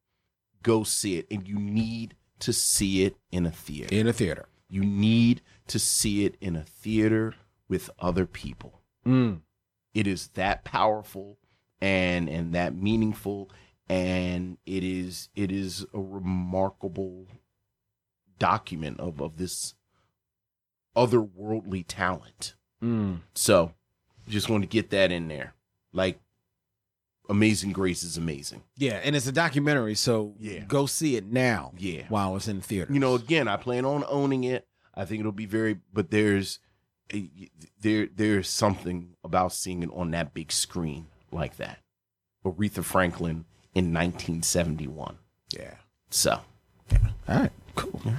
[0.61, 1.27] go see it.
[1.31, 3.93] And you need to see it in a theater.
[3.93, 4.47] In a theater.
[4.69, 7.35] You need to see it in a theater
[7.67, 8.81] with other people.
[9.05, 9.41] Mm.
[9.93, 11.37] It is that powerful
[11.81, 13.51] and and that meaningful
[13.89, 17.27] and it is it is a remarkable
[18.39, 19.75] document of of this
[20.95, 23.21] otherworldly talent Mm.
[23.33, 23.73] So,
[24.27, 25.53] just want to get that in there.
[25.93, 26.19] Like,
[27.29, 28.63] Amazing Grace is amazing.
[28.75, 30.65] Yeah, and it's a documentary, so Yeah.
[30.65, 31.71] go see it now.
[31.77, 32.05] Yeah.
[32.09, 32.93] while it's in theaters.
[32.93, 34.67] You know, again, I plan on owning it.
[34.93, 36.59] I think it'll be very, but there's
[37.79, 41.79] there there's something about seeing it on that big screen like that.
[42.45, 45.17] Aretha Franklin in 1971.
[45.57, 45.75] yeah.
[46.09, 46.41] So,
[46.91, 46.97] Yeah.
[47.27, 48.01] All right, cool.
[48.05, 48.13] All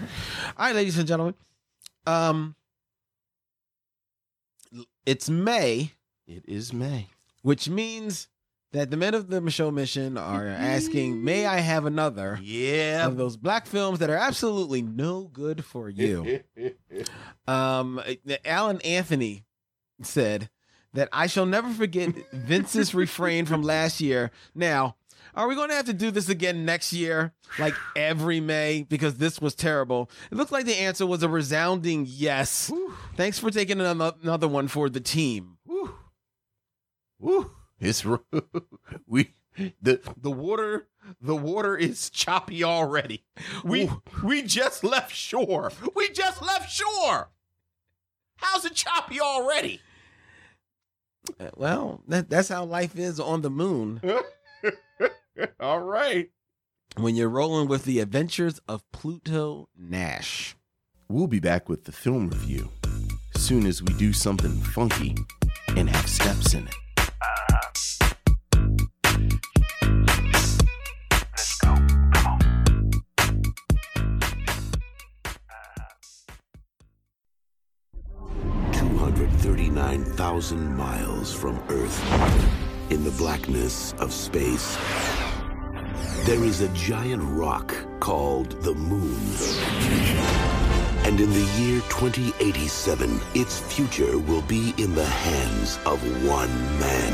[0.59, 1.35] right, ladies and gentlemen,
[2.07, 2.57] um,
[5.07, 5.93] it's May,
[6.27, 7.09] it is May.
[7.43, 8.29] which means
[8.74, 13.06] that the men of the show mission are asking, "May I have another?" Yeah.
[13.06, 16.40] Of those black films that are absolutely no good for you.
[17.46, 18.00] Um,
[18.46, 19.44] Alan Anthony
[20.00, 20.48] said
[20.94, 24.30] that I shall never forget Vince's refrain from last year.
[24.54, 24.96] Now,
[25.34, 29.16] are we going to have to do this again next year, like every May, because
[29.16, 30.10] this was terrible?
[30.30, 32.72] It looked like the answer was a resounding yes.
[33.16, 35.58] Thanks for taking another, another one for the team.
[35.66, 35.94] Woo.
[37.18, 37.50] Woo.
[37.85, 38.05] It's
[39.07, 39.35] we
[39.81, 40.88] the the water
[41.20, 43.25] the water is choppy already.
[43.62, 43.90] We
[44.23, 45.70] we just left shore.
[45.94, 47.31] We just left shore.
[48.37, 49.81] How's it choppy already?
[51.38, 54.01] Uh, Well, that, that's how life is on the moon
[55.61, 56.31] All right.
[56.97, 60.57] when you're rolling with the adventures of Pluto Nash.
[61.09, 62.70] We'll be back with the film review
[63.37, 65.14] soon as we do something funky
[65.77, 66.75] and have steps in it.
[78.72, 82.00] Two hundred thirty-nine thousand miles from Earth,
[82.90, 84.76] in the blackness of space,
[86.24, 90.54] there is a giant rock called the Moon.
[91.05, 97.12] And in the year 2087, its future will be in the hands of one man.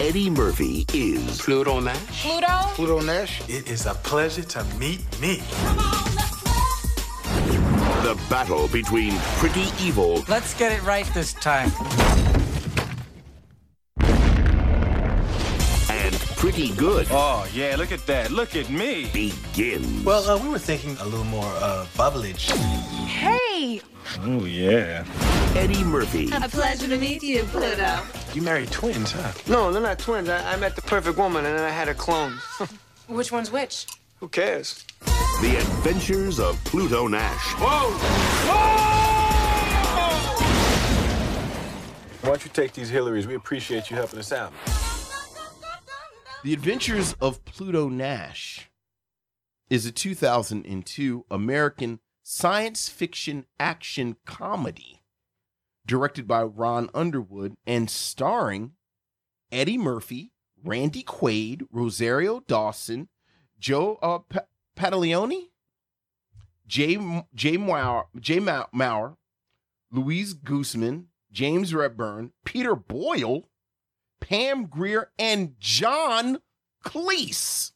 [0.00, 2.22] Eddie Murphy is Pluto Nash?
[2.22, 2.46] Pluto?
[2.74, 3.40] Pluto Nash?
[3.48, 5.42] It is a pleasure to meet me.
[8.02, 11.70] the battle between Pretty Evil Let's get it right this time.
[16.46, 18.30] Pretty Good Oh, yeah, look at that.
[18.30, 19.10] Look at me.
[19.12, 20.04] begins.
[20.04, 22.52] Well, uh, we were thinking a little more uh, bubblage.
[23.08, 23.80] Hey!
[24.20, 25.04] Oh, yeah.
[25.56, 28.00] Eddie Murphy A pleasure to meet you, Pluto.
[28.32, 29.32] You married twins, huh?
[29.48, 30.28] No, they're not twins.
[30.28, 32.38] I, I met the perfect woman and then I had a clone.
[33.08, 33.86] Which one's which?
[34.20, 34.84] Who cares?
[35.40, 37.54] The Adventures of Pluto Nash.
[37.54, 37.90] Whoa!
[38.46, 38.86] Whoa!
[42.20, 43.26] Why don't you take these Hillarys?
[43.26, 44.52] We appreciate you helping us out.
[46.46, 48.70] The Adventures of Pluto Nash
[49.68, 55.02] is a 2002 American science fiction action comedy
[55.84, 58.74] directed by Ron Underwood and starring
[59.50, 60.30] Eddie Murphy,
[60.62, 63.08] Randy Quaid, Rosario Dawson,
[63.58, 65.48] Joe uh, Pa- Pataglione,
[66.64, 69.16] Jay Jay Mauer, Jay Mau- Maurer,
[69.90, 73.48] Louise Guzman, James Redburn, Peter Boyle,
[74.20, 76.38] Pam Grier, and John
[76.84, 77.72] Cleese.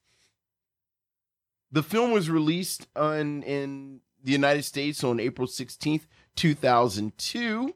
[1.72, 7.74] The film was released on, in the United States on April 16th, 2002.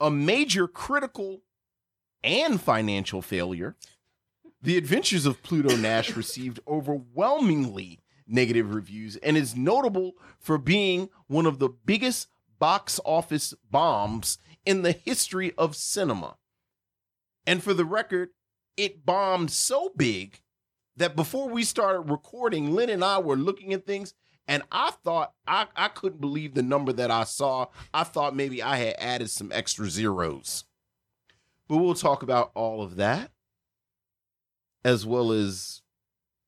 [0.00, 1.42] A major critical
[2.22, 3.76] and financial failure.
[4.62, 11.46] The Adventures of Pluto Nash received overwhelmingly negative reviews and is notable for being one
[11.46, 16.36] of the biggest box office bombs in the history of cinema.
[17.50, 18.28] And for the record,
[18.76, 20.40] it bombed so big
[20.96, 24.14] that before we started recording, Lynn and I were looking at things,
[24.46, 27.66] and I thought I, I couldn't believe the number that I saw.
[27.92, 30.62] I thought maybe I had added some extra zeros.
[31.66, 33.32] But we'll talk about all of that,
[34.84, 35.82] as well as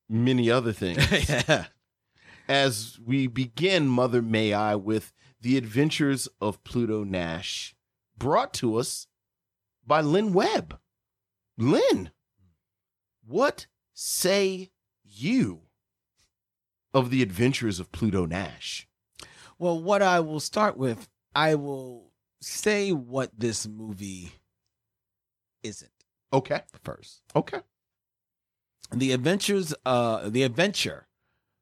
[0.09, 1.65] many other things yeah.
[2.49, 7.75] as we begin Mother May I with The Adventures of Pluto Nash,
[8.17, 9.09] brought to us
[9.85, 10.79] by Lynn Webb.
[11.59, 12.11] Lynn,
[13.27, 14.71] what say
[15.05, 15.63] you
[16.95, 18.87] of The Adventures of Pluto Nash?
[19.59, 22.11] Well, what I will start with, I will
[22.41, 24.33] say what this movie
[25.63, 25.91] isn't
[26.33, 27.23] Okay, first.
[27.37, 27.61] okay.
[28.95, 31.07] The adventures, uh, the adventure,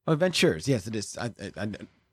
[0.07, 0.67] adventures.
[0.67, 1.17] Yes, it is.
[1.19, 1.67] I, I, I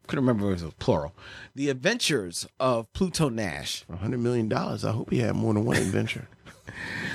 [0.07, 1.15] couldn't remember if it was plural.
[1.55, 3.83] The adventures of Pluto Nash.
[3.85, 6.27] For $100 million, I hope he had more than one adventure.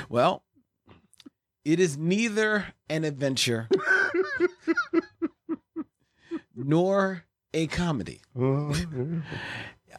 [0.08, 0.42] Well,
[1.64, 3.68] it is neither an adventure
[6.54, 8.20] nor a comedy.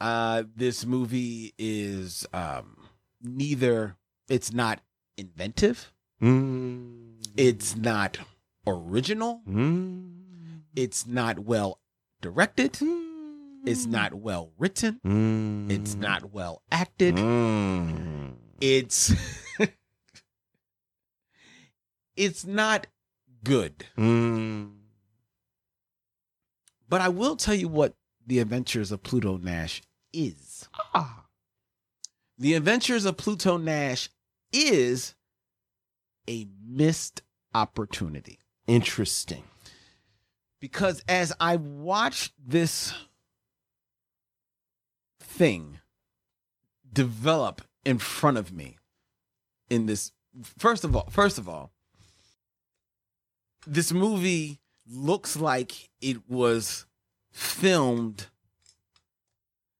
[0.02, 2.76] Uh, this movie is um,
[3.22, 3.96] neither.
[4.28, 4.80] It's not
[5.18, 5.94] inventive.
[6.22, 7.24] Mm.
[7.38, 8.18] It's not
[8.66, 9.42] original.
[9.48, 10.62] Mm.
[10.76, 11.80] It's not well
[12.22, 12.80] directed.
[13.66, 15.00] It's not well written.
[15.06, 15.72] Mm.
[15.72, 17.16] It's not well acted.
[17.16, 18.34] Mm.
[18.60, 19.14] It's
[22.16, 22.88] it's not
[23.44, 23.86] good.
[23.98, 24.72] Mm.
[26.88, 27.96] But I will tell you what
[28.26, 29.82] the Adventures of Pluto Nash
[30.14, 30.68] is.
[30.94, 31.26] Ah.
[32.38, 34.10] The Adventures of Pluto Nash
[34.52, 35.16] is
[36.30, 37.22] a missed
[37.54, 38.40] opportunity.
[38.68, 39.44] Interesting.
[40.60, 42.94] Because as I watched this
[45.20, 45.80] thing
[46.92, 48.78] develop in front of me
[49.70, 50.12] in this
[50.44, 51.73] first of all, first of all,
[53.68, 56.86] this movie looks like it was
[57.32, 58.28] filmed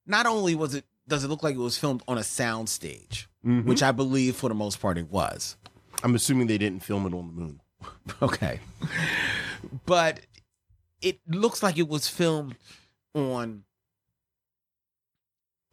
[0.06, 3.28] not only was it does it look like it was filmed on a sound stage,
[3.46, 3.66] Mhm.
[3.66, 5.58] which I believe for the most part it was.
[6.02, 7.62] I'm assuming they didn't film it on the moon.
[8.22, 8.60] Okay.
[9.86, 10.22] but
[11.02, 12.56] it looks like it was filmed
[13.14, 13.64] on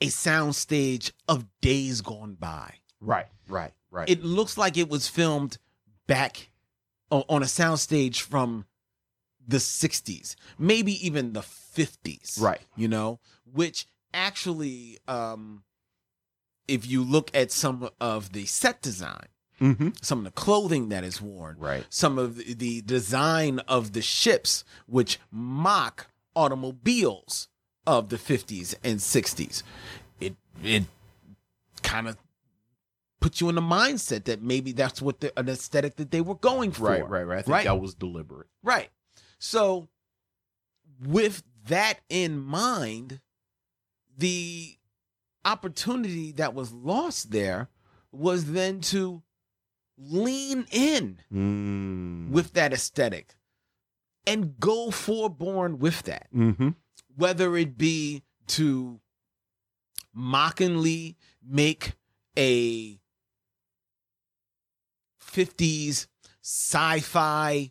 [0.01, 2.75] a sound stage of days gone by.
[3.01, 4.09] Right, right, right.
[4.09, 5.59] It looks like it was filmed
[6.07, 6.50] back
[7.11, 8.65] on a soundstage from
[9.47, 12.41] the 60s, maybe even the 50s.
[12.41, 12.61] Right.
[12.77, 13.21] You know,
[13.53, 15.63] which actually um
[16.69, 19.27] if you look at some of the set design,
[19.61, 19.89] mm-hmm.
[20.03, 21.85] some of the clothing that is worn, Right.
[21.91, 27.49] some of the, the design of the ships, which mock automobiles
[27.87, 29.63] of the 50s and 60s.
[30.21, 30.85] It it
[31.83, 32.17] kind of
[33.21, 36.35] puts you in the mindset that maybe that's what the, an aesthetic that they were
[36.37, 36.85] going for.
[36.85, 37.39] Right, right, right.
[37.39, 37.65] I think Right.
[37.65, 38.49] that was deliberate.
[38.63, 38.89] Right.
[39.39, 39.89] So,
[41.03, 43.21] with that in mind,
[44.17, 44.77] the
[45.45, 47.69] opportunity that was lost there
[48.13, 49.23] was then to
[49.97, 52.31] lean in Mm.
[52.31, 53.35] with that aesthetic
[54.27, 56.71] and go forborn with that, Mm-hmm.
[57.17, 59.01] whether it be to
[60.13, 61.93] mockingly make
[62.37, 63.00] a
[65.33, 66.07] 50s
[66.43, 67.71] sci-fi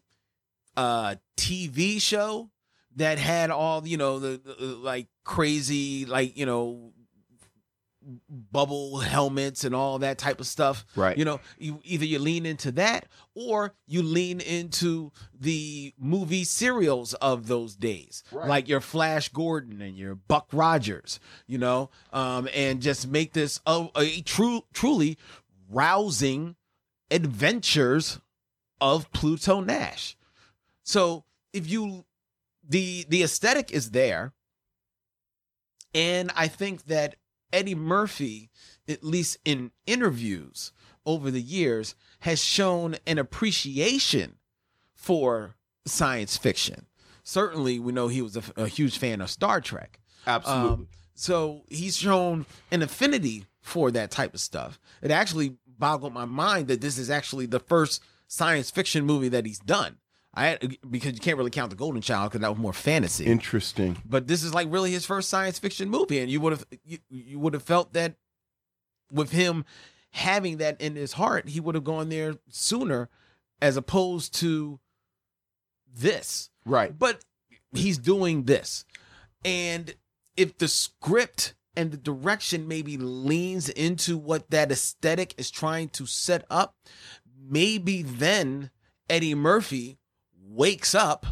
[0.77, 2.49] uh TV show
[2.95, 6.91] that had all you know the, the like crazy like you know
[8.29, 11.17] bubble helmets and all that type of stuff Right.
[11.17, 17.13] you know you either you lean into that or you lean into the movie serials
[17.15, 18.47] of those days Right.
[18.47, 23.59] like your flash gordon and your buck rogers you know um and just make this
[23.65, 25.17] a, a true truly
[25.69, 26.55] rousing
[27.11, 28.19] adventures
[28.81, 30.15] of pluto nash
[30.83, 32.05] so if you
[32.67, 34.33] the the aesthetic is there
[35.93, 37.15] and i think that
[37.51, 38.49] eddie murphy
[38.87, 40.71] at least in interviews
[41.05, 44.35] over the years has shown an appreciation
[44.93, 46.85] for science fiction
[47.23, 50.69] certainly we know he was a, a huge fan of star trek Absolutely.
[50.69, 54.79] um, so he's shown an affinity for that type of stuff.
[55.01, 59.45] It actually boggled my mind that this is actually the first science fiction movie that
[59.45, 59.97] he's done.
[60.33, 63.25] I had, because you can't really count the Golden Child because that was more fantasy.
[63.25, 63.97] Interesting.
[64.05, 66.99] but this is like really his first science fiction movie, and you would have you,
[67.09, 68.13] you would have felt that
[69.11, 69.65] with him
[70.11, 73.09] having that in his heart, he would have gone there sooner,
[73.61, 74.79] as opposed to
[75.93, 76.97] this Right.
[76.97, 77.25] but
[77.73, 78.85] he's doing this
[79.43, 79.95] and
[80.37, 86.05] if the script and the direction maybe leans into what that aesthetic is trying to
[86.05, 86.75] set up
[87.41, 88.69] maybe then
[89.09, 89.97] eddie murphy
[90.37, 91.25] wakes up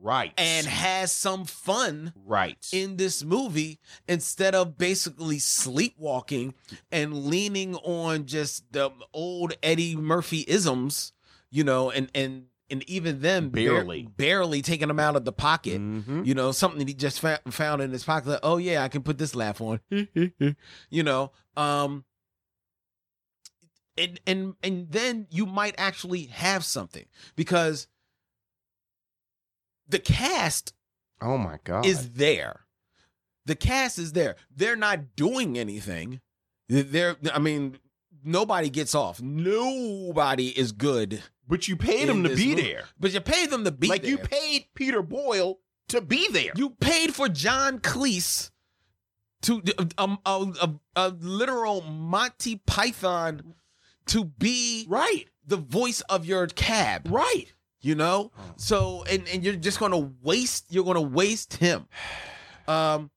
[0.00, 0.32] Right.
[0.38, 2.56] and has some fun right.
[2.72, 6.54] in this movie instead of basically sleepwalking
[6.92, 11.12] and leaning on just the old Eddie Murphy isms,
[11.50, 14.02] you know, and and and even them bar- Barely.
[14.16, 15.80] barely taking them out of the pocket.
[15.80, 16.26] Mhm.
[16.26, 18.28] You know, something he just fa- found in his pocket.
[18.28, 19.80] Like, oh yeah, I can put this laugh on.
[19.90, 22.04] you know, um,
[23.96, 27.88] and and and then you might actually have something because
[29.88, 30.74] the cast
[31.20, 31.84] Oh my god.
[31.86, 32.60] is there.
[33.46, 34.36] The cast is there.
[34.54, 36.20] They're not doing anything.
[36.68, 37.78] They're I mean,
[38.24, 39.20] nobody gets off.
[39.22, 41.22] Nobody is good.
[41.46, 42.62] but you paid him to be movie.
[42.62, 42.84] there.
[42.98, 45.58] But you paid them to be like you paid Peter Boyle
[45.88, 46.52] to be there.
[46.56, 48.50] You paid for John Cleese
[49.42, 49.62] to
[49.96, 53.54] um, a, a, a literal Monty Python
[54.06, 55.26] to be right.
[55.46, 57.06] the voice of your cab.
[57.10, 57.52] Right.
[57.80, 61.86] you know so and and you're just gonna waste you're gonna waste him
[62.66, 63.08] um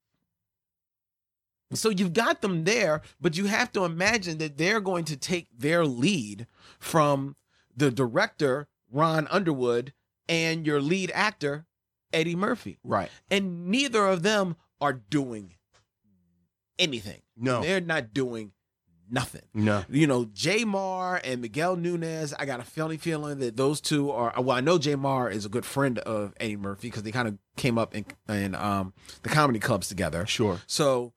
[1.74, 5.48] So you've got them there, but you have to imagine that they're going to take
[5.58, 6.48] their lead
[6.80, 7.36] from
[7.76, 9.94] the director, Ron Underwood,
[10.28, 11.66] and your lead actor,
[12.14, 12.80] Eddie Murphy.
[12.84, 13.10] Right.
[13.30, 15.56] And neither of them are doing
[16.78, 17.22] anything.
[17.38, 17.62] No.
[17.62, 18.52] They're not doing
[19.10, 19.44] nothing.
[19.54, 19.84] No.
[19.90, 24.12] You know, Jay Mohr and Miguel Nunez, I got a funny feeling that those two
[24.12, 27.12] are well, I know Jay Mohr is a good friend of Eddie Murphy because they
[27.12, 28.94] kind of came up in in um
[29.24, 30.26] the comedy clubs together.
[30.26, 30.60] Sure.
[30.66, 31.14] So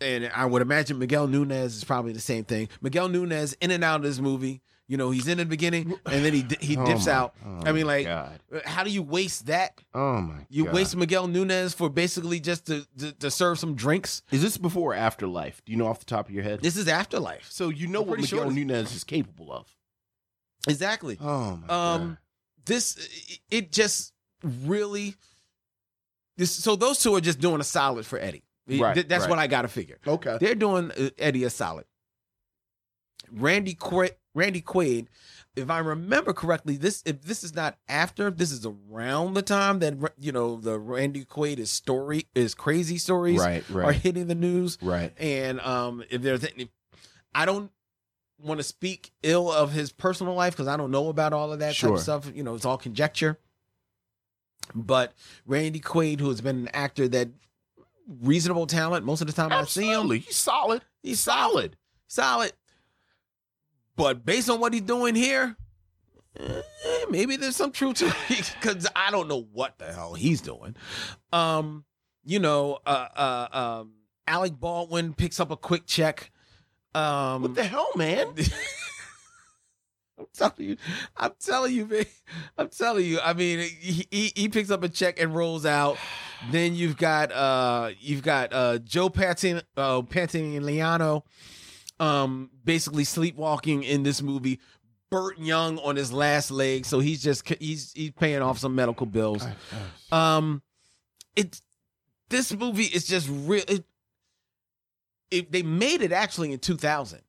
[0.00, 2.68] and I would imagine Miguel Nunez is probably the same thing.
[2.80, 4.60] Miguel Nunez in and out of this movie.
[4.90, 7.34] You know, he's in the beginning and then he he Oh dips my- out.
[7.44, 8.40] oh I mean, like, God.
[8.64, 9.78] how do you waste that?
[9.92, 10.74] Oh my You God.
[10.74, 14.22] waste Miguel Nunez for basically just to, to to serve some drinks.
[14.30, 15.60] Is this before or after Life?
[15.66, 16.62] Do you know off the top of your head?
[16.62, 17.50] This is Afterlife.
[17.50, 19.66] So you know I'm what Miguel sure Nunez is capable of.
[20.66, 21.18] Exactly.
[21.20, 22.18] Oh my um
[22.64, 25.16] this it- it just really
[26.38, 28.44] this so those two are just doing a solid for Eddie.
[28.68, 29.30] Right, Th- That's right.
[29.30, 29.98] what I got to figure.
[30.06, 30.36] Okay.
[30.40, 31.84] They're doing uh, Eddie a solid.
[33.30, 35.06] Randy Quaid, Randy Quaid,
[35.56, 39.80] if I remember correctly, this if this is not after, this is around the time
[39.80, 44.34] that you know the Randy Quaid is story is crazy stories Right, are hitting the
[44.34, 44.78] news.
[44.80, 45.12] Right.
[45.18, 46.70] And um, if there's any,
[47.34, 47.70] I don't
[48.40, 51.58] want to speak ill of his personal life because I don't know about all of
[51.58, 52.30] that type of stuff.
[52.34, 53.38] You know, it's all conjecture.
[54.74, 55.12] But
[55.46, 57.28] Randy Quaid, who has been an actor that
[58.22, 60.82] reasonable talent most of the time I see him, He's solid.
[61.02, 61.76] he's Solid.
[62.06, 62.52] solid.
[63.96, 65.56] But based on what he's doing here,
[66.38, 66.62] eh,
[67.10, 70.76] maybe there's some truth to it because I don't know what the hell he's doing.
[71.32, 71.84] Um,
[72.24, 73.48] you know, uh, uh,
[73.80, 73.92] um,
[74.26, 76.30] Alec Baldwin picks up a quick check.
[76.94, 78.26] Um, What the hell, man?
[80.18, 80.76] I'm telling you,
[81.16, 82.04] I'm telling you, man.
[82.56, 83.20] I'm telling you.
[83.20, 85.96] I mean, he, he he picks up a check and rolls out.
[86.50, 91.22] Then you've got uh you've got uh Joe Pantin uh Pantoliano
[92.00, 94.60] um basically sleepwalking in this movie.
[95.10, 99.06] Burt Young on his last leg, so he's just he's he's paying off some medical
[99.06, 99.42] bills.
[100.12, 100.62] Um,
[101.34, 101.60] it
[102.28, 103.64] this movie is just real.
[103.66, 103.84] It,
[105.30, 107.20] it they made it actually in 2000.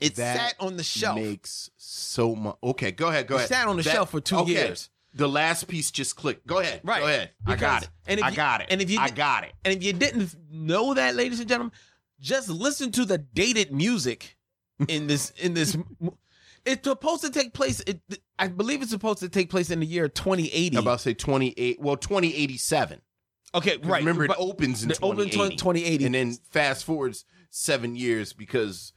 [0.00, 1.14] It That sat on the shelf.
[1.16, 2.56] Makes so much.
[2.62, 3.28] Okay, go ahead.
[3.28, 3.48] Go It ahead.
[3.48, 4.50] sat on the That- shelf for two okay.
[4.52, 4.90] years.
[5.14, 6.46] The last piece just clicked.
[6.46, 6.80] Go ahead.
[6.84, 7.00] Right.
[7.00, 7.30] Go ahead.
[7.46, 7.90] I got it.
[8.06, 8.68] and if I you- got it.
[8.70, 9.52] and if you I got it.
[9.64, 11.72] And if you didn't know that, ladies and gentlemen,
[12.20, 14.36] just listen to the dated music
[14.88, 15.76] in this in this.
[16.64, 17.80] It's supposed to take place.
[17.80, 18.00] It,
[18.38, 20.76] I believe it's supposed to take place in the year 2080.
[20.76, 21.80] I'm about to say 28.
[21.80, 23.00] Well, 2087.
[23.54, 23.98] Okay, right.
[23.98, 25.56] Remember, but it opens in it opens 2080.
[25.56, 26.04] 2080.
[26.06, 28.92] And then fast forwards seven years because,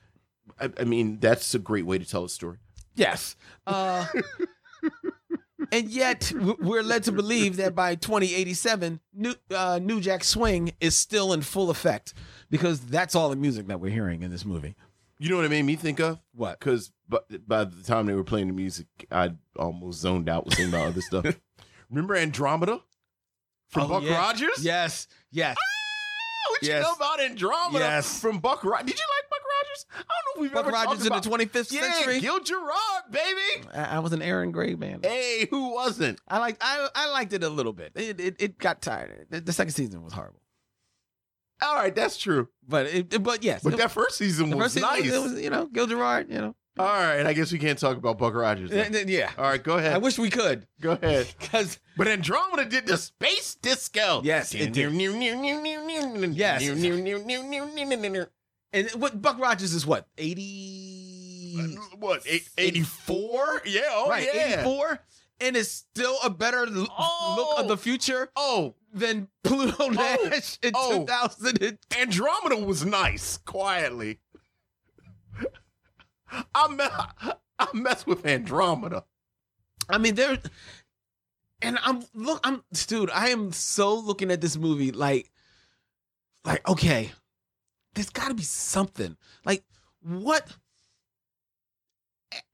[0.60, 2.60] I, I mean, that's a great way to tell a story.
[2.94, 3.36] Yes.
[3.68, 4.06] Uh,
[5.72, 10.96] and yet we're led to believe that by 2087, New, uh, New Jack Swing is
[10.96, 12.14] still in full effect
[12.50, 14.76] because that's all the music that we're hearing in this movie.
[15.18, 16.20] You know what it made me think of?
[16.34, 16.60] What?
[16.60, 20.56] Because by, by the time they were playing the music, I almost zoned out was
[20.56, 21.26] thinking about other stuff.
[21.90, 22.82] Remember Andromeda
[23.70, 24.18] from Oh, Buck yes.
[24.18, 24.64] Rogers?
[24.66, 25.08] Yes.
[25.32, 25.56] Yes.
[26.50, 26.84] What you Yes.
[26.84, 28.20] know about Andromeda Yes.
[28.20, 28.86] from Buck Rogers?
[28.88, 29.86] Did you like Buck Rogers?
[29.94, 32.20] I don't know if we've ever Buck ever Rogers in the 25th yeah, century.
[32.20, 33.68] Gil Gerard, baby.
[33.74, 35.00] I, I was an Erin Gray man.
[35.04, 36.20] Hey, who wasn't?
[36.28, 37.92] I liked I, I liked it a little bit.
[37.96, 39.28] It it, it got tired.
[39.30, 40.42] The, the second season was horrible.
[41.62, 42.50] All right, that's true.
[42.68, 43.64] But it, but yes.
[43.64, 45.06] But that first season was first season nice.
[45.12, 46.56] it was, you know, Gil Gerard, you know.
[46.78, 48.70] All right, I guess we can't talk about Buck Rogers.
[48.70, 48.92] then.
[48.94, 49.32] Yeah, yeah.
[49.38, 49.94] All right, go ahead.
[49.94, 50.68] I wish we could.
[50.82, 51.28] go ahead.
[51.40, 54.22] Because But Andromeda did the space disco.
[54.24, 54.92] Yes, it did.
[54.94, 56.62] Yes.
[56.64, 58.28] Yes.
[58.74, 60.06] And what Buck Rogers is what?
[60.18, 61.64] 80 uh,
[61.98, 62.24] What?
[62.26, 63.62] eight- 84?
[63.66, 63.82] Yeah.
[63.92, 64.60] Oh, right, yeah.
[64.60, 65.00] 84
[65.42, 67.56] and it's still a better l- look oh.
[67.58, 69.90] of the future Oh, than Pluto oh.
[69.90, 71.00] Nash in oh.
[71.00, 71.62] 2000.
[71.62, 74.20] and- Andromeda was nice, quietly.
[76.54, 79.06] I me- I mess with Andromeda.
[79.90, 80.40] I mean there
[81.62, 85.32] and I'm look I'm dude, I am so looking at this movie like
[86.44, 87.12] like okay,
[87.94, 89.18] there's got to be something.
[89.46, 89.64] Like
[90.02, 90.56] what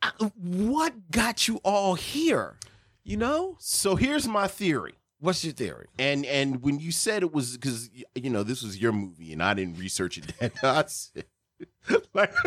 [0.02, 2.58] uh, what got you all here?
[3.04, 3.58] You know?
[3.60, 4.94] So here's my theory.
[5.20, 5.88] What's your theory?
[6.00, 9.44] And and when you said it was because you know this was your movie and
[9.44, 11.26] I didn't research it that I said,
[12.14, 12.34] like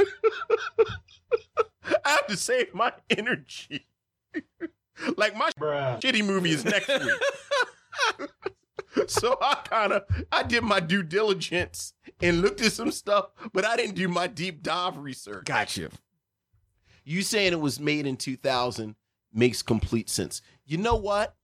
[2.04, 3.86] I have to save my energy.
[5.16, 6.00] like my Bruh.
[6.00, 8.30] shitty movie is next week.
[9.06, 10.02] so I kind of
[10.32, 14.26] I did my due diligence and looked at some stuff, but I didn't do my
[14.26, 15.44] deep dive research.
[15.44, 15.90] Got you.
[17.04, 18.96] You saying it was made in 2000
[19.32, 20.40] makes complete sense.
[20.64, 21.34] You know what?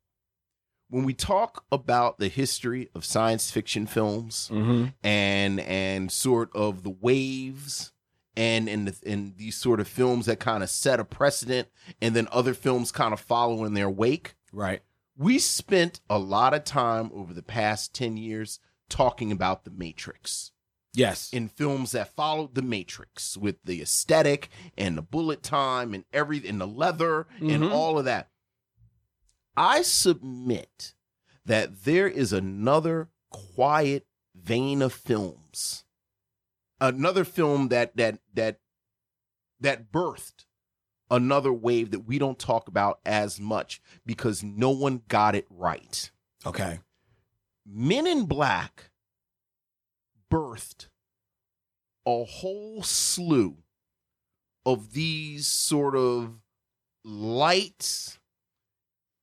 [0.90, 4.86] When we talk about the history of science fiction films Mm-hmm.
[5.02, 7.92] and and sort of the waves
[8.36, 11.68] and and the, and these sort of films that kind of set a precedent
[12.02, 14.82] and then other films kind of follow in their wake Right.
[15.16, 20.52] we spent a lot of time over the past 10 years talking about the matrix
[20.92, 21.30] Yes.
[21.32, 26.44] in films that followed the matrix with the aesthetic and the bullet time and every
[26.48, 27.72] and the leather and Mhm.
[27.72, 28.28] all of that
[29.56, 30.94] i submit
[31.44, 35.84] that there is another quiet vein of films
[36.80, 38.58] another film that that that
[39.60, 40.46] that birthed
[41.10, 46.10] another wave that we don't talk about as much because no one got it right
[46.46, 46.80] okay.
[47.66, 48.90] Men in Black
[50.30, 50.88] birthed
[52.06, 53.58] a whole slew
[54.64, 56.40] of these sort of
[57.04, 58.18] light,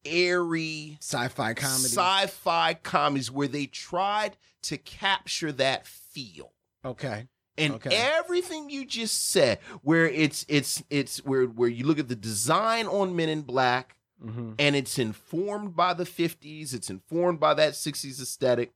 [0.07, 1.89] airy Sci-fi comedy.
[1.89, 6.53] sci-fi comedies where they tried to capture that feel.
[6.85, 7.27] okay.
[7.59, 7.89] And Okay.
[7.91, 12.85] everything you just said, where it's it's it's where where you look at the design
[12.85, 14.53] on Men in Black, Mm-hmm.
[14.57, 18.71] and it's informed by the 50s it's informed by that 60s aesthetic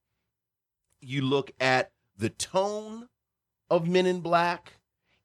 [0.99, 3.07] you look at the tone
[3.67, 4.73] of men in black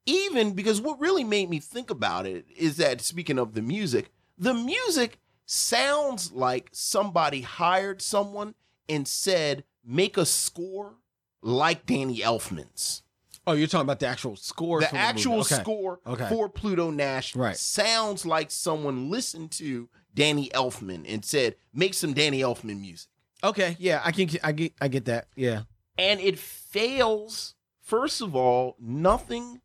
[0.07, 4.09] even because what really made me think about it is that speaking of the music
[4.39, 8.53] the music sounds like somebody hired someone
[8.89, 10.95] and said make a score
[11.41, 13.01] like danny elfman's
[13.49, 14.81] Oh, you're talking about the actual score.
[14.81, 15.53] the actual movie.
[15.55, 15.61] Okay.
[15.63, 16.27] score Okay.
[16.27, 17.55] for Pluto Nash Right.
[17.55, 23.07] sounds like someone listened to Danny Elfman and said, "Make some Danny Elfman music,"
[23.41, 23.77] Okay.
[23.79, 24.29] Yeah, I can.
[24.43, 24.73] I get.
[24.81, 25.29] I get that.
[25.37, 25.61] Yeah.
[25.97, 27.55] and it fails.
[27.79, 29.61] First of all, nothing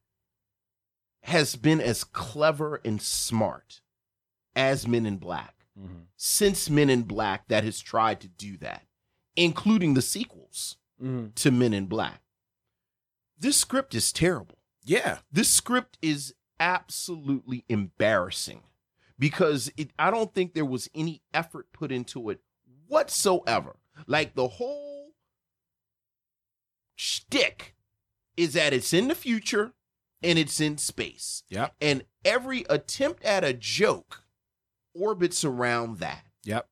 [1.24, 3.80] has been as clever and smart
[4.54, 5.61] as Men in Black
[6.16, 8.82] since Men in Black that has tried to do that,
[9.36, 11.28] including the sequels Mm-hmm.
[11.34, 12.20] to Men in Black.
[13.36, 14.58] This script is terrible.
[14.84, 15.18] Yeah.
[15.32, 18.62] this script is absolutely embarrassing
[19.18, 22.40] because it, I don't think there was any effort put into it
[22.86, 23.76] whatsoever.
[24.06, 25.14] Like the whole
[26.94, 27.74] shtick
[28.36, 29.72] is that it's in the future
[30.22, 31.42] and it's in space.
[31.48, 31.68] Yeah.
[31.80, 34.21] And every attempt at a joke
[34.94, 36.24] orbits around that.
[36.44, 36.68] Yep.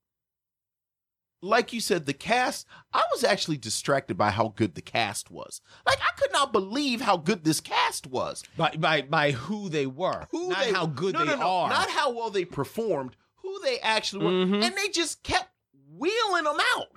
[1.43, 5.63] Like you said, the cast, I was actually distracted by how good the cast was.
[5.87, 8.43] Like, I could not believe how good this cast was.
[8.59, 11.49] By by by who they were, who not they, how good no, they no, no,
[11.49, 11.69] are.
[11.71, 14.63] not how well they performed, who they actually were, Mhm.
[14.63, 15.49] and they just kept
[15.97, 16.89] wheeling them out.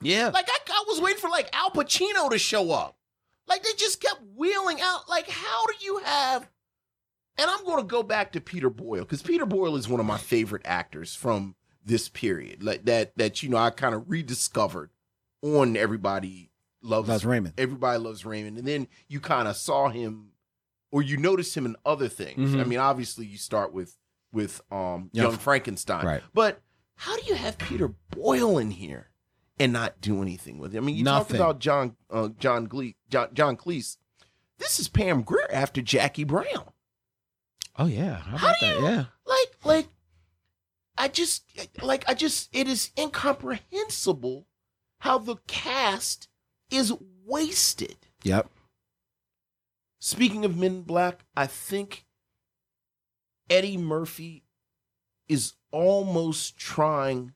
[0.00, 0.28] yeah.
[0.28, 2.96] Like I, I was waiting for like Al Pacino to show up.
[3.46, 5.06] Like they just kept wheeling out.
[5.06, 6.48] Like how do you have?
[7.38, 10.06] And I'm going to go back to Peter Boyle because Peter Boyle is one of
[10.06, 11.54] my favorite actors from
[11.84, 12.62] this period.
[12.62, 14.90] Like that that you know I kind of rediscovered
[15.42, 16.50] on Everybody
[16.82, 17.54] Loves Loves Raymond.
[17.58, 20.32] Everybody Loves Raymond, and then you kind of saw him
[20.90, 22.50] or you noticed him in other things.
[22.54, 22.60] Mhm.
[22.60, 23.96] I mean, obviously you start with
[24.32, 26.22] with um Young Young Frankenstein, Right.
[26.34, 26.60] But
[26.96, 29.10] how do you have Peter Boyle in here
[29.58, 30.78] and not do anything with it?
[30.78, 31.38] I mean, you Nothing.
[31.38, 33.96] talked about John uh, John Glee John, John Cleese.
[34.58, 36.71] This is Pam Grier after Jackie Brown.
[37.76, 38.16] Oh yeah.
[38.16, 38.78] How, How do that?
[38.80, 39.04] you- Yeah.
[39.26, 39.88] Like like
[40.98, 41.44] I just
[41.82, 44.46] like I just it is incomprehensible
[45.00, 46.28] how the cast
[46.70, 46.92] is
[47.24, 47.96] wasted.
[48.24, 48.48] Yep.
[50.00, 52.04] Speaking of Men in Black, I think
[53.48, 54.44] Eddie Murphy
[55.28, 57.34] is almost trying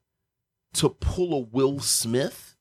[0.75, 2.57] to pull a Will Smith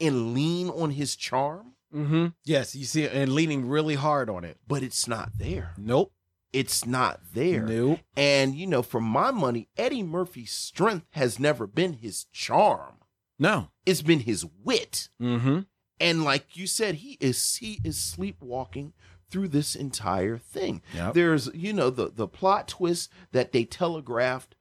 [0.00, 2.26] and lean on his charm, Mm-hmm.
[2.44, 4.58] Yes, you see, and leaning really hard on it.
[4.66, 5.72] but it's not there.
[5.78, 6.12] Nope.
[6.52, 7.62] It's not there.
[7.66, 8.00] Nope.
[8.16, 12.94] And, you know, for my money, Eddie Murphy's strength has never been his charm,
[13.38, 13.68] No.
[13.84, 15.08] it's been his wit.
[15.20, 15.60] Mm-hmm.
[16.00, 18.92] And like you said, he is he is sleepwalking
[19.30, 20.82] through this entire thing.
[20.94, 21.14] Yep.
[21.14, 24.54] There's, you know, the the plot twist that they telegraphed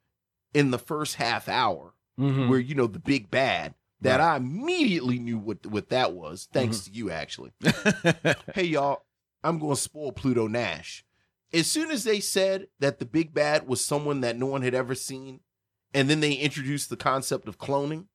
[0.54, 2.48] in the first half hour, Mm-hmm.
[2.50, 3.76] where you know the big bad.
[4.02, 6.92] That I immediately knew what what that was, thanks Mm-hmm.
[6.94, 7.52] to you actually.
[8.56, 9.04] hey y'all,
[9.44, 11.04] I'm going to spoil Pluto Nash.
[11.54, 14.74] As soon as they said that the big bad was someone that no one had
[14.74, 15.42] ever seen,
[15.94, 18.08] and then they introduced the concept of cloning,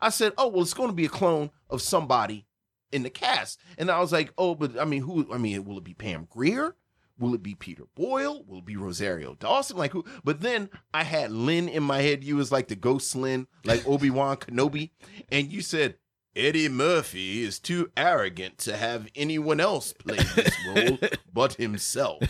[0.00, 2.46] I said, "Oh well, it's going to be a clone of somebody
[2.92, 5.26] in the cast." And I was like, "Oh, but I mean, who?
[5.32, 6.76] I mean, will it be Pam Grier?
[7.18, 8.44] Will it be Peter Boyle?
[8.46, 9.76] Will it be Rosario Dawson?
[9.76, 12.22] Like who?" But then I had Lynn in my head.
[12.22, 14.90] You was like the ghost Lynn, like Obi Wan Kenobi,
[15.30, 15.96] and you said.
[16.38, 20.98] Eddie Murphy is too arrogant to have anyone else play this role
[21.32, 22.22] but himself.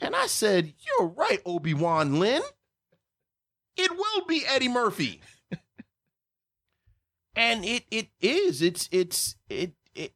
[0.00, 2.42] And I said, You're right, Obi Wan Lynn.
[3.76, 5.20] It will be Eddie Murphy.
[7.34, 10.12] and it it is it's it's it it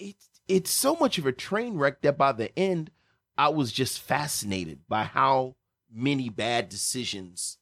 [0.00, 2.90] it's it's so much of a train wreck that by the end
[3.36, 5.54] I was just fascinated by how
[5.94, 7.58] many bad decisions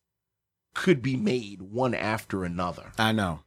[0.75, 2.93] could be made one after another.
[2.99, 3.41] I know,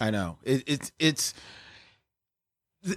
[0.00, 0.38] I know.
[0.42, 1.34] It, it's it's,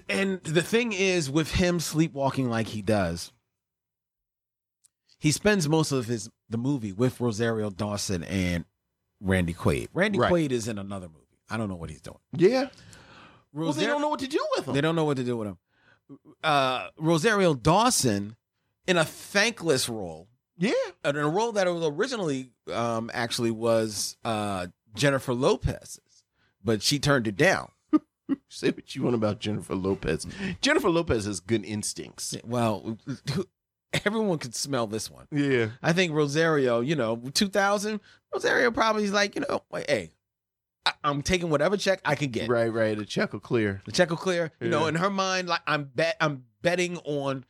[0.09, 3.31] and the thing is with him sleepwalking like he does,
[5.19, 8.65] he spends most of his the movie with Rosario Dawson and
[9.21, 9.87] Randy Quaid.
[9.93, 10.31] Randy Right.
[10.31, 11.21] Quaid is in another movie.
[11.49, 12.17] I don't know what he's doing.
[12.33, 12.69] Yeah.
[13.53, 14.75] Well, Rosario- they don't know what to do with them.
[14.75, 15.57] They don't know what to do with him.
[16.43, 18.35] Uh, Rosario Dawson
[18.87, 20.27] in a thankless role,
[20.57, 20.73] Yeah.
[21.03, 25.99] in a role that was originally um, actually was uh, Jennifer Lopez's,
[26.65, 27.71] but she turned it down.
[28.49, 30.27] Say what you want about Jennifer Lopez.
[30.59, 32.35] Jennifer Lopez has good instincts.
[32.43, 32.97] Well,
[34.05, 35.27] everyone could smell this one.
[35.31, 35.67] Yeah.
[35.81, 38.01] I think Rosario, you know, 2000,
[38.33, 40.11] Rosario probably is like, you know, wait, hey,
[40.85, 42.49] I, I'm taking whatever check I can get.
[42.49, 42.97] Right, right.
[42.97, 43.81] The check will clear.
[43.85, 44.51] The check will clear.
[44.59, 47.45] You know, in her mind, like I'm bet, I'm betting on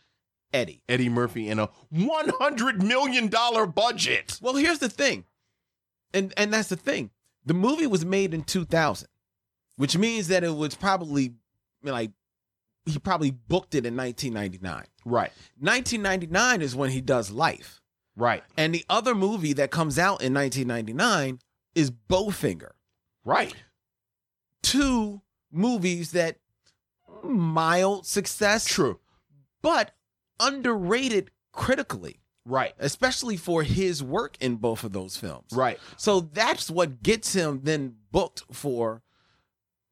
[0.54, 0.84] Eddie.
[0.88, 4.40] Eddie Murphy in a one hundred million dollar budget.
[4.42, 5.26] Well, here's the thing,
[6.14, 7.10] and and that's the thing.
[7.46, 9.08] The movie was made in 2000,
[9.78, 11.34] which means that it was probably
[11.84, 12.12] like
[12.86, 14.86] he probably booked it in 1999.
[15.06, 15.32] Right.
[15.60, 17.82] 1999 is when he does Life,
[18.16, 18.44] Right.
[18.58, 21.40] and the other movie that comes out in 1999
[21.76, 22.72] is Bowfinger.
[23.24, 23.54] Right.
[24.62, 25.22] Two
[25.52, 26.38] movies that
[27.24, 29.00] mm, mild success, True.
[29.62, 29.92] but
[30.40, 32.74] underrated critically, Right.
[32.80, 35.48] especially for his work in both of those films.
[35.52, 35.80] Right.
[35.98, 39.02] So that's what gets him then booked for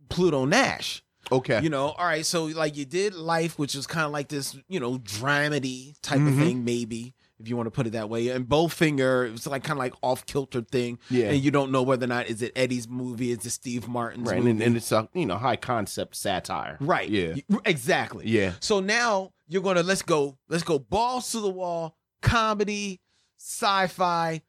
[0.09, 1.03] Pluto Nash.
[1.31, 1.61] Okay.
[1.61, 4.57] You know, all right, so like you did Life, which is kind of like this,
[4.67, 6.37] you know, dramedy type of Mhm.
[6.39, 8.27] thing, maybe, if you want to put it that way.
[8.27, 10.99] And Bowfinger, it was like kind of like off kilter thing.
[11.09, 11.29] Yeah.
[11.29, 14.27] And you don't know whether or not is it Eddie's movie, is it Steve Martin's
[14.29, 14.37] right.
[14.39, 14.51] movie.
[14.51, 16.77] And, and it's a you know high concept satire.
[16.81, 17.09] right.
[17.09, 17.35] Yeah.
[17.65, 18.27] Exactly.
[18.27, 18.53] Yeah.
[18.59, 22.99] So now you're gonna let's go, let's go balls to the wall, comedy,
[23.37, 24.41] sci-fi,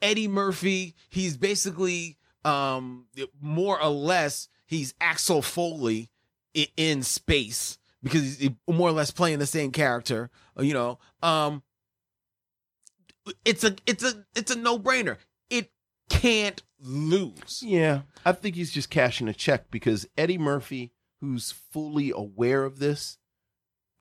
[0.00, 0.94] Eddie Murphy.
[1.10, 3.06] He's basically um
[3.40, 6.08] more or less he's Axel Foley
[6.56, 10.30] i- in space because he's more or less playing the same character.
[10.58, 11.62] uh, You know, um,
[13.44, 15.16] it's a it's a it's a no brainer.
[15.50, 15.70] It
[16.08, 17.60] can't lose.
[17.64, 18.02] Yeah.
[18.24, 23.18] I think he's just cashing a check because Eddie Murphy, who's fully aware of this,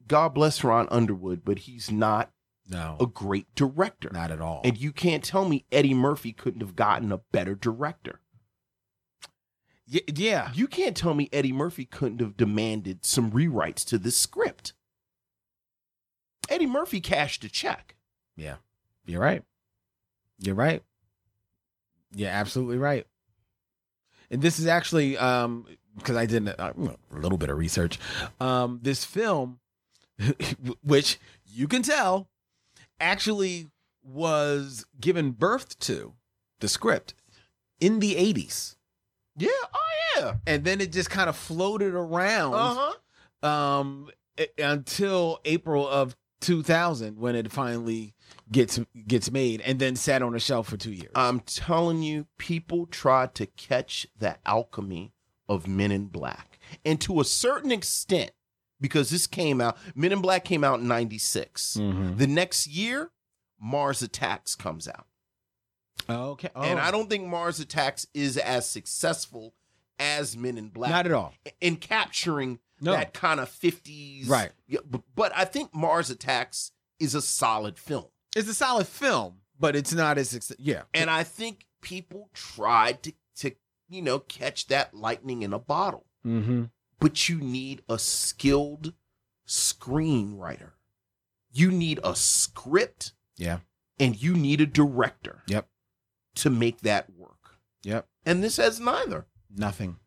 [0.07, 2.31] God bless Ron Underwood, but he's not
[2.69, 4.09] No, a great director.
[4.11, 4.61] not at all.
[4.65, 8.19] And you can't tell me Eddie Murphy couldn't have gotten a better director.
[9.91, 14.17] Y- yeah, You can't tell me Eddie Murphy couldn't have demanded some rewrites to this
[14.17, 14.73] script.
[16.49, 17.95] Eddie Murphy cashed a check.
[18.35, 18.55] Yeah,
[19.05, 19.43] you're right.
[20.39, 20.83] You're right.
[22.15, 23.05] You're absolutely right.
[24.29, 25.65] And this is actually um
[25.97, 27.97] because I did a, a little bit of research.
[28.39, 29.59] Um, this film,
[30.83, 32.29] which you can tell,
[32.99, 33.67] actually
[34.03, 36.13] was given birth to
[36.59, 37.13] the script
[37.79, 38.75] in the 80s.
[39.35, 39.79] Yeah, oh
[40.17, 40.33] yeah.
[40.47, 43.47] And then it just kind of floated around Uh-huh.
[43.47, 48.13] um i- until April of 2000 when it finally
[48.51, 51.11] gets gets made and then sat on a shelf for 2 years.
[51.15, 55.13] I'm telling you, people tried to catch the alchemy
[55.49, 56.59] of Men in Black.
[56.85, 58.31] And to a certain extent,
[58.79, 61.77] because this came out, Men in Black came out in 96.
[61.77, 62.17] Mhm.
[62.17, 63.11] The next year,
[63.59, 65.07] Mars Attacks comes out.
[66.09, 66.49] Okay.
[66.55, 66.83] And Oh.
[66.83, 69.53] I don't think Mars Attacks is as successful
[69.99, 70.91] as Men in Black.
[70.91, 71.33] not at all.
[71.59, 72.91] in capturing No.
[72.91, 74.27] that kind of 50s.
[74.27, 74.51] Right.
[74.85, 78.05] But, but I think Mars Attacks is a solid film.
[78.35, 80.83] It's a solid film, but it's not as yeah.
[80.93, 83.51] And I think people tried to, to
[83.89, 86.05] you know, catch that lightning in a bottle.
[86.25, 86.65] Mm-hmm.
[86.99, 88.93] But you need a skilled
[89.47, 90.71] screenwriter.
[91.51, 93.59] You need a script Yeah.
[93.99, 95.43] and you need a director.
[95.47, 95.67] Yep.
[96.35, 97.57] To make that work.
[97.83, 98.07] Yep.
[98.25, 99.25] And this has neither.
[99.55, 99.97] Nothing.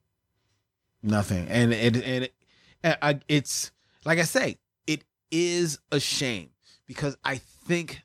[1.02, 1.48] Nothing.
[1.48, 2.34] And it and it,
[2.82, 3.72] and I, it's
[4.04, 6.50] like I say, it is a shame
[6.86, 8.02] because I think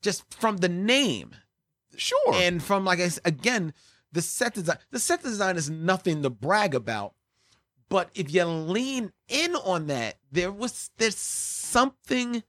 [0.00, 1.34] just from the name
[1.96, 2.32] Sure.
[2.34, 3.74] and from like I again
[4.10, 7.14] the set design the set design is nothing to brag about
[7.92, 12.42] but if you lean in on that there was there's something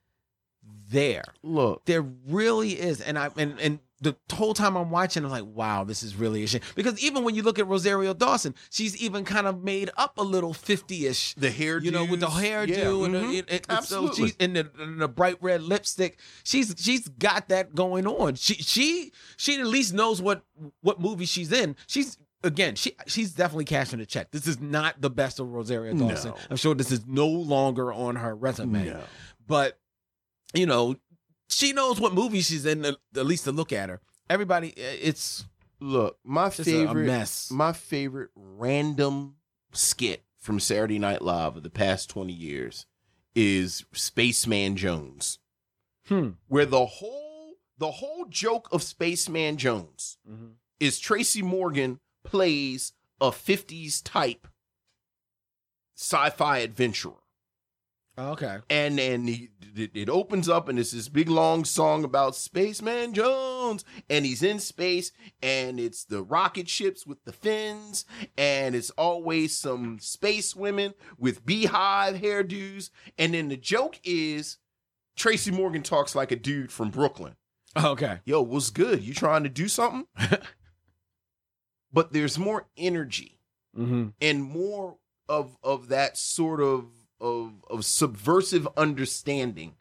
[0.89, 5.31] there Look, there really is and i and and the whole time i'm watching i'm
[5.31, 8.53] like wow this is really a shame because even when you look at rosario dawson
[8.69, 12.27] she's even kind of made up a little 50ish the hair, you know, with the
[12.27, 13.39] hairdo yeah, and, the, mhm.
[13.39, 14.27] and- and so Absolutely.
[14.27, 16.19] she's in the, in the bright red lipstick.
[16.43, 18.35] She's she's got that going on.
[18.35, 20.43] She she she at least knows what
[20.81, 21.75] what movie she's in.
[21.87, 24.31] She's again, she she's definitely cashing a check.
[24.31, 26.09] This is not the best of Rosario No.
[26.09, 26.33] Dawson.
[26.49, 28.85] I'm sure this is no longer on her resume.
[28.85, 29.01] No.
[29.47, 29.79] But
[30.53, 30.95] you know,
[31.49, 32.85] she knows what movie she's in.
[32.85, 34.01] At least to look at her.
[34.29, 35.45] Everybody, it's
[35.79, 37.51] Look, my just a- a favorite mess.
[37.51, 39.35] my favorite random
[39.73, 42.85] skit from Saturday Night Live of the past 20 years
[43.35, 45.39] is Spaceman Jones.
[46.07, 46.31] Hmm.
[46.47, 50.17] Where the whole the whole joke of Spaceman Jones
[50.79, 54.47] is Tracy Morgan plays a 50s type
[55.95, 57.13] sci-fi adventurer.
[58.15, 58.57] Oh, okay.
[58.69, 63.11] and then he, it, it opens up and it's this big long song about spaceman
[63.11, 65.11] jones and he's in space
[65.41, 68.05] and it's the rocket ships with the fins
[68.38, 74.57] and it's always some space women with beehive hairdos and then the joke is
[75.15, 77.36] tracy morgan talks like a dude from brooklyn
[77.76, 78.19] oh, Okay.
[78.26, 80.05] yo what's good you trying to do something
[81.93, 83.39] but there's more energy
[83.77, 84.09] Mm-hmm.
[84.21, 84.97] and more
[85.29, 86.85] of of that sort of
[87.19, 89.73] of of subversive understanding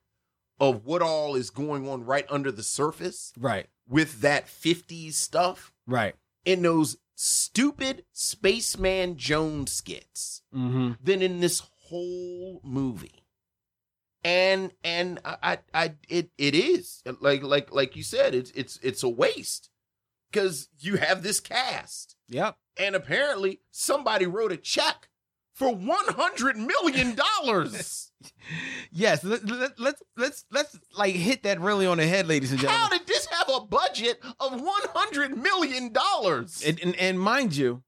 [0.61, 3.67] of what all is going on right under the surface Right.
[3.89, 6.15] with that 50s stuff Right.
[6.45, 10.93] in those stupid spaceman jones skits Mm-hmm.
[11.05, 13.25] than in this whole movie
[14.25, 18.79] and and I, I i it it is like like like you said it's it's
[18.83, 19.69] it's a waste
[20.33, 22.57] because you have this cast Yep.
[22.79, 25.09] and apparently somebody wrote a check
[25.55, 28.09] for 100 million dollars
[28.93, 29.25] Yes.
[29.25, 32.81] Let, let, let's let's let's like hit that really on the head, ladies and gentlemen.
[32.81, 37.83] how did this have a budget of 100 million dollars And, and and mind you,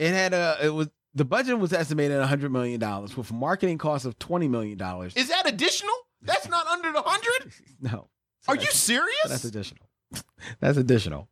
[0.00, 3.34] it had a it was the budget was estimated at hundred million dollars with a
[3.34, 5.14] marketing cost of twenty million dollars.
[5.16, 8.08] is that additional that's not under the 100 No.
[8.48, 9.86] are you serious That's additional.
[10.60, 11.28] That's additional.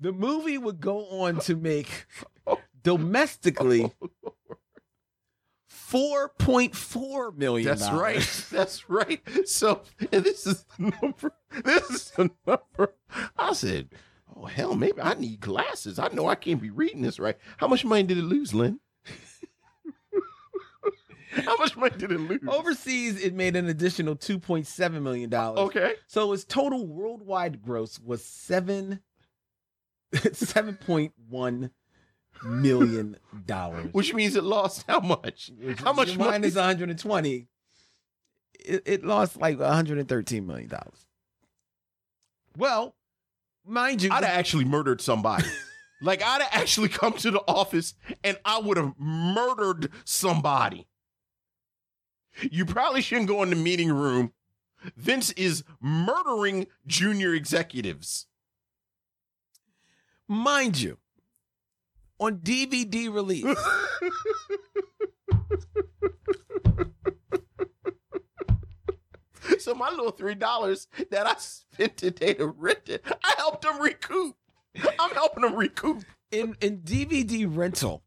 [0.00, 2.06] The movie would go on to make
[2.46, 4.34] oh, domestically oh,
[5.68, 7.66] four point four million.
[7.66, 8.46] That's right.
[8.50, 9.20] That's right.
[9.44, 9.82] So
[10.12, 11.32] and this is the number.
[11.64, 12.94] This is the number.
[13.36, 13.90] I said,
[14.34, 15.98] "Oh hell, maybe I need glasses.
[15.98, 18.80] I know I can't be reading this right." How much money did it lose, Lynn?
[21.32, 22.40] How much money did it lose?
[22.48, 25.58] Overseas, it made an additional two point seven million dollars.
[25.58, 25.94] Okay.
[26.06, 29.00] So its total worldwide gross was seven
[30.32, 31.70] seven point one
[32.44, 33.92] million dollars.
[33.92, 35.50] Which means it lost how much?
[35.78, 36.30] How much money?
[36.30, 37.46] minus 120?
[38.60, 41.06] It, it lost like 113 million dollars.
[42.56, 42.94] Well,
[43.64, 45.46] mind you, I'd have actually murdered somebody.
[46.02, 47.94] like I'd have actually come to the office
[48.24, 50.86] and I would have murdered somebody.
[52.50, 54.32] You probably shouldn't go in the meeting room.
[54.96, 58.26] Vince is murdering junior executives.
[60.30, 60.96] Mind you,
[62.18, 63.44] on DVD release,
[69.58, 73.80] So my little three dollars that I spent today to rent it, I helped them
[73.80, 74.36] recoup.
[74.98, 76.04] I'm helping them recoup.
[76.30, 78.02] in in DVD rental,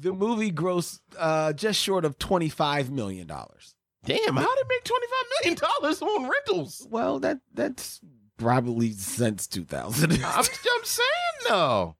[0.00, 3.74] the movie grossed uh, just short of 25 million dollars.
[4.04, 6.86] Damn, how did it make twenty five million dollars on rentals?
[6.90, 8.00] Well, that that's
[8.36, 10.12] probably since 2000.
[10.12, 10.44] I'm, I'm
[10.84, 11.08] saying
[11.48, 11.96] no,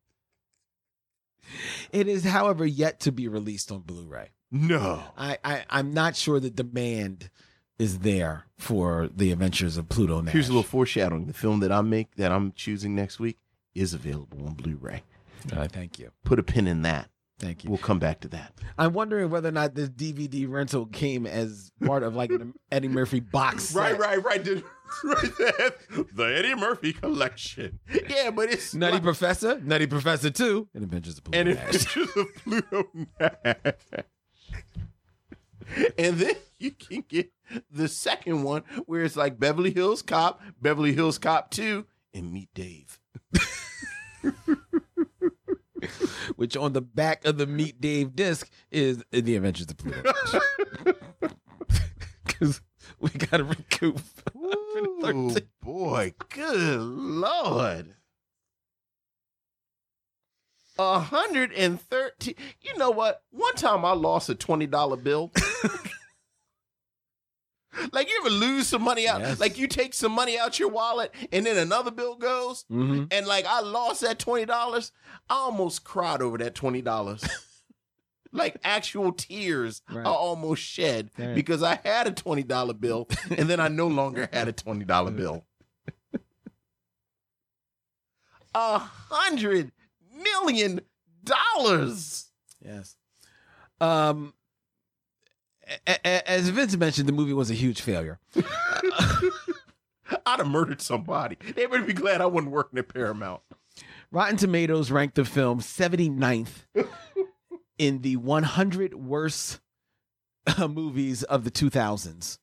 [1.93, 4.31] it is, however, yet to be released on Blu-ray.
[4.51, 5.03] no.
[5.17, 7.31] I, I I'm not sure the demand
[7.79, 10.33] is there for the Adventures of Pluto Nash.
[10.33, 13.39] Here's a little foreshadowing: the film that I make that I'm choosing next week
[13.75, 15.03] is available on Blu-ray.
[15.53, 17.11] Uh, thank you, Put a pin in that.
[17.39, 17.71] Thank you.
[17.71, 18.53] We'll come back to that.
[18.79, 22.89] I'm wondering whether or not this DVD rental came as part of like an Eddie
[22.89, 23.65] Murphy box.
[23.71, 23.99] set.
[23.99, 24.45] Right, right, right.
[24.45, 24.63] The,
[25.05, 25.73] right there.
[26.15, 27.79] the Eddie Murphy collection.
[28.09, 31.67] Yeah, but it's Nutty like- Professor, Nutty Professor Two, and Adventures of Pluto and Nash.
[31.75, 32.89] Adventures of Pluto
[33.21, 33.65] Nash.
[35.99, 37.33] and then you can get
[37.71, 42.49] the second one where it's like Beverly Hills Cop, Beverly Hills Cop 2, and Meet
[42.55, 43.01] Dave.
[46.37, 50.13] which on the back of the Meet Dave disc is The Adventures of Pluto
[52.27, 52.61] Because
[53.01, 54.01] we got to recoup.
[54.37, 57.95] Ooh, boy, good lord.
[60.79, 62.35] A hundred and thirteen.
[62.61, 63.23] You know what?
[63.31, 65.31] One time I lost a twenty dollar bill.
[67.93, 69.21] like you ever lose some money out?
[69.21, 69.41] Yes.
[69.41, 73.05] Like you take some money out your wallet and then another bill goes, Mm-hmm.
[73.11, 74.93] and like I lost that twenty dollars.
[75.29, 77.25] I almost cried over that twenty dollars.
[78.33, 80.05] like actual tears Right.
[80.05, 81.35] I almost shed Right.
[81.35, 84.85] because I had a twenty dollar bill and then I no longer had a twenty
[84.85, 85.45] dollar bill.
[88.57, 89.73] A hundred
[90.17, 90.81] million
[91.25, 92.27] dollars.
[92.65, 92.97] Yes.
[93.81, 94.33] Um,
[96.05, 98.19] as Vince mentioned, the movie was a huge failure.
[100.27, 101.37] I'd have murdered somebody.
[101.55, 103.41] They would be glad I wasn't working at Paramount.
[104.11, 106.65] Rotten Tomatoes ranked the film 79th
[107.79, 109.61] in the 100 worst
[110.47, 112.39] uh, movies of the 2000s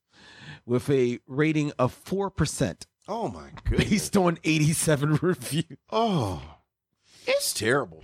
[0.66, 3.90] with a rating of 4% Oh my goodness.
[3.90, 5.66] based on 87 reviews.
[5.92, 6.42] Oh,
[7.26, 8.04] it's terrible.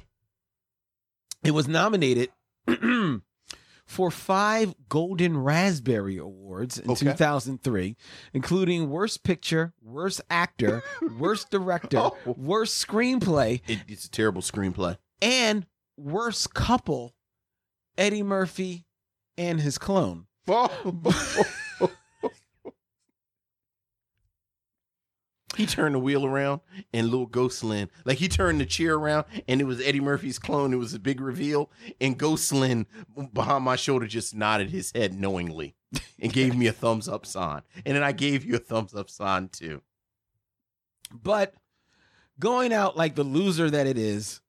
[1.43, 2.29] It was nominated
[3.87, 7.05] for five Golden Raspberry Awards in Okay.
[7.11, 7.95] 2003,
[8.33, 10.83] including Worst Picture, Worst Actor,
[11.17, 12.17] Worst Director, Oh.
[12.25, 14.97] Worst Screenplay, It, it's a terrible screenplay.
[15.21, 15.65] and
[15.97, 17.15] Worst Couple,
[17.97, 18.85] Eddie Murphy
[19.37, 20.27] and his clone.
[20.47, 20.69] Oh.
[25.57, 26.61] he turned the wheel around
[26.93, 30.71] and little Ghostland, like he turned the chair around and it was Eddie Murphy's clone.
[30.71, 32.85] It was a big reveal, and Ghostland
[33.33, 35.75] behind my shoulder just nodded his head knowingly
[36.19, 39.09] and gave me a thumbs up sign, and then I gave you a thumbs up
[39.09, 39.81] sign too.
[41.11, 41.53] But
[42.39, 44.41] going out like the loser that it is,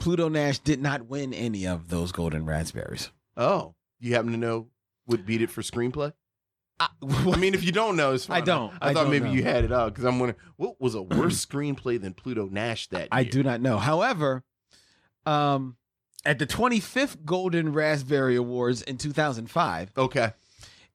[0.00, 3.10] Pluto Nash did not win any of those Golden Raspberries.
[3.36, 4.68] Oh, you happen to know
[5.06, 6.12] what beat it for screenplay?
[6.80, 8.42] I mean, if you don't know, it's fine.
[8.42, 8.72] I don't.
[8.80, 9.32] I, I thought don't maybe know.
[9.32, 12.88] you had it up because I'm wondering what was a worse screenplay than Pluto Nash
[12.88, 13.08] that year?
[13.12, 13.30] I year?
[13.30, 13.78] do not know.
[13.78, 14.42] However,
[15.24, 15.76] um,
[16.24, 20.32] at the 25th Golden Raspberry Awards in 2005, Okay.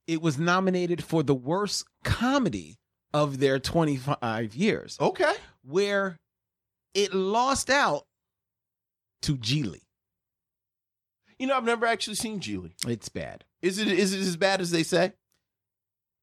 [0.08, 2.78] it was nominated for the worst comedy
[3.14, 5.34] of their 25 years, Okay.
[5.64, 6.18] where
[6.94, 8.04] it lost out
[9.22, 9.82] to Gigli.
[11.38, 12.72] You know, I've never actually seen Gigli.
[12.88, 13.46] It's bad.
[13.62, 15.14] Is it is it as bad as they say?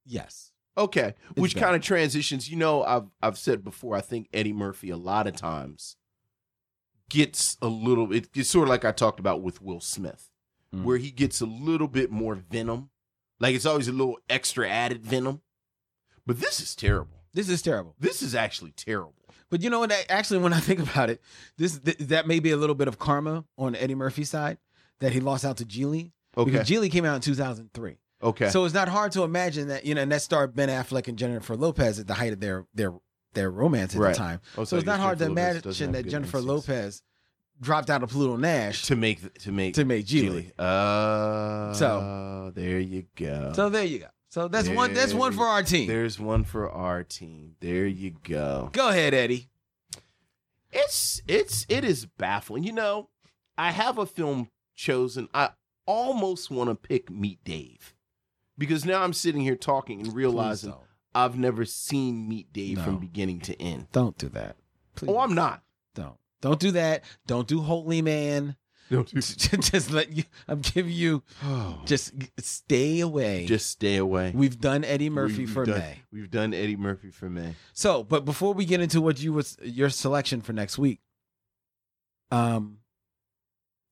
[0.07, 0.53] Yes.
[0.79, 2.51] Okay, which kind of transitions.
[2.51, 3.97] You know, I've I've said before.
[3.97, 5.97] I think Eddie Murphy a lot of times
[7.09, 8.13] gets a little.
[8.13, 10.31] It, it's sort of like I talked about with Will Smith,
[10.75, 10.83] Mm.
[10.83, 12.91] where he gets a little bit more venom.
[13.39, 15.41] Like it's always a little extra added venom.
[16.27, 17.23] But this is terrible.
[17.33, 17.95] This is terrible.
[18.01, 19.15] This is actually terrible.
[19.49, 19.93] But you know what?
[20.11, 21.21] Actually, when I think about it,
[21.57, 24.59] this th- that may be a little bit of karma on Eddie Murphy's side
[25.01, 26.11] that he lost out to Gigli.
[26.37, 26.51] Okay.
[26.51, 27.97] Because Gigli came out in 2003.
[28.23, 28.49] Okay.
[28.51, 31.19] So it's not hard to imagine that, you know, and that starred Ben Affleck and
[31.19, 32.93] Jennifer Lopez at the height of their their
[33.35, 34.15] their romance at Right.
[34.15, 34.41] the time.
[34.57, 36.69] Oh, so I it's not hard to Jennifer Lopez imagine that Jennifer instincts.
[36.69, 37.03] Lopez
[37.61, 38.85] dropped out of Pluto Nash.
[38.87, 40.53] to make to make To make Gigli.
[40.59, 43.53] Uh, So- there you go.
[43.55, 44.07] So there you go.
[44.29, 45.87] So that's one that's one for our team.
[45.89, 47.57] There's one for our team.
[47.61, 48.71] There you go.
[48.73, 49.49] Go ahead, Eddie.
[50.73, 52.65] It's it's it is baffling.
[52.65, 53.09] You know,
[53.57, 55.29] I have a film chosen.
[55.33, 55.51] I
[55.87, 57.95] almost want to pick Meet Dave
[58.59, 60.75] because now I'm sitting here talking and realizing.
[61.15, 62.85] I've never seen Meet Dave No.
[62.85, 63.87] from beginning to end.
[63.93, 64.57] Don't do that.
[64.97, 65.09] Please.
[65.11, 65.63] Oh, I'm not.
[65.95, 66.17] don't.
[66.43, 67.05] Don't do that.
[67.27, 68.57] Don't do Holy Man.
[68.91, 71.23] Don't do- just let you I'm giving you
[71.87, 73.47] just stay away.
[73.47, 74.33] Just stay away.
[74.35, 76.03] We've done Eddie Murphy We've for done- May.
[76.13, 77.55] We've done Eddie Murphy for May.
[77.73, 81.01] So, but before we get into what you was your selection for next week,
[82.31, 82.79] um,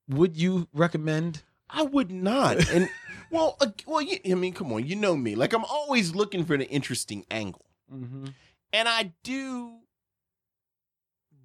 [0.09, 1.43] would you recommend?
[1.71, 2.69] I would not.
[2.69, 2.89] And
[3.35, 5.35] well, uh, well, you, I mean, come on, you know me.
[5.35, 8.27] Like I'm always looking for an interesting angle, Mm-hmm.
[8.73, 9.79] and I do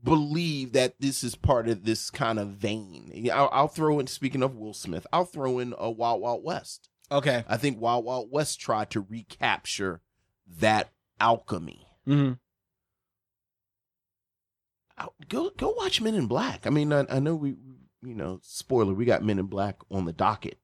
[0.02, 3.30] believe that this is part of this kind of vein.
[3.34, 4.08] I'll, I'll throw in.
[4.08, 6.90] Speaking of Will Smith, I'll throw in a Wild Wild West.
[7.12, 7.44] Okay.
[7.48, 10.02] I think Wild Wild West tried to recapture
[10.48, 11.86] that alchemy.
[12.08, 12.34] Mm-hmm.
[15.30, 16.68] Go go watch Men in Black.
[16.68, 17.56] I mean, I, I know we,
[18.02, 20.58] you know, spoiler, we got Men in Black on the docket,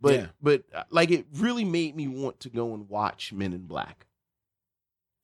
[0.00, 0.26] but Yeah.
[0.42, 4.06] but uh, like it really made me want to go and watch Men in Black.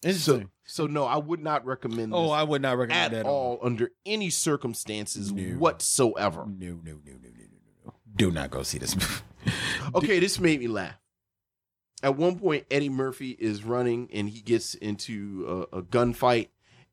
[0.03, 0.51] So Interesting.
[0.65, 2.13] so no, I would not recommend.
[2.15, 5.43] oh, I would not recommend that at that all under any circumstances No.
[5.59, 6.45] whatsoever.
[6.47, 7.45] No, no, no, no, no, no,
[7.87, 7.95] no.
[8.17, 9.23] Do not go see this movie.
[9.95, 10.95] Okay, this made me laugh.
[12.05, 16.49] At one point, Eddie Murphy is running and he gets into a, a gunfight,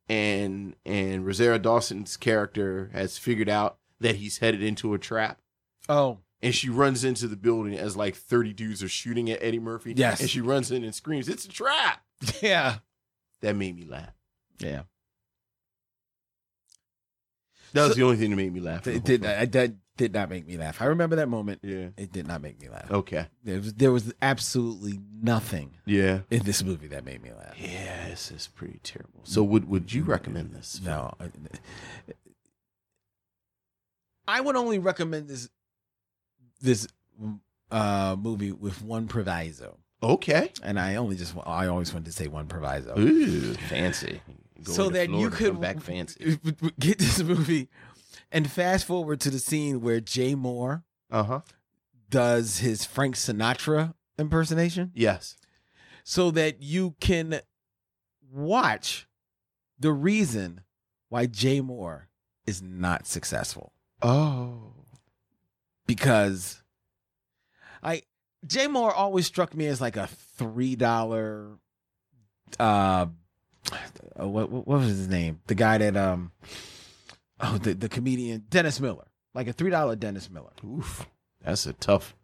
[0.08, 5.40] and and Rosario Dawson's character has figured out that he's headed into a trap.
[5.88, 9.60] Oh, And she runs into the building as like 30 dudes are shooting at Eddie
[9.60, 9.94] Murphy.
[9.96, 10.22] Yes.
[10.22, 12.02] And she runs in and screams, It's a trap.
[12.42, 12.78] yeah,
[13.42, 14.14] That made me laugh.
[14.60, 14.84] yeah.
[17.74, 18.88] That was So- the only thing that made me laugh.
[18.88, 19.26] It did.
[19.26, 20.82] I, that did not make me laugh.
[20.82, 21.60] I remember that moment.
[21.62, 21.90] Yeah.
[21.98, 22.90] It did not make me laugh.
[22.90, 23.28] Okay.
[23.44, 26.22] There was there was absolutely nothing Yeah.
[26.32, 27.54] in this movie that made me laugh.
[27.60, 29.20] Yeah, this is pretty terrible.
[29.24, 30.80] So would would you recommend this?
[30.84, 31.14] No.
[34.28, 35.50] I would only recommend this
[36.62, 36.88] this
[37.72, 39.78] uh movie with one proviso.
[40.02, 40.52] Okay.
[40.64, 42.98] And I only just I always wanted to say one proviso.
[42.98, 44.22] Ooh, fancy.
[44.64, 46.40] Go so into that you could come back fancy.
[46.80, 47.70] get this movie
[48.32, 51.40] and fast forward to the scene where Jay Mohr Uh huh.
[52.10, 55.38] does his Frank Sinatra impersonation Yes.
[56.04, 57.40] so that you can
[58.32, 59.08] watch
[59.80, 60.62] the reason
[61.10, 62.04] why Jay Mohr
[62.46, 63.74] is not successful.
[64.02, 64.74] Oh.
[65.90, 66.62] Because
[67.82, 68.06] like
[68.46, 71.58] Jay Mohr always struck me as like a three dollar
[72.60, 73.08] uh
[74.20, 75.40] uh, what what was his name?
[75.48, 76.32] The guy that um
[77.40, 79.08] oh the, the comedian Dennis Miller.
[79.34, 80.52] Like a three dollar Dennis Miller.
[80.64, 81.08] Oof.
[81.44, 82.16] That's a tough.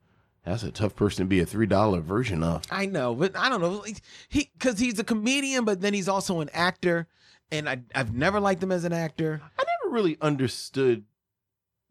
[0.43, 2.61] That's a tough person to be a three dollar version of.
[2.69, 3.83] I know, but I don't know.
[4.29, 7.07] He because he's a comedian, but then he's also an actor,
[7.51, 9.41] and I I've never liked him as an actor.
[9.57, 11.05] I never really understood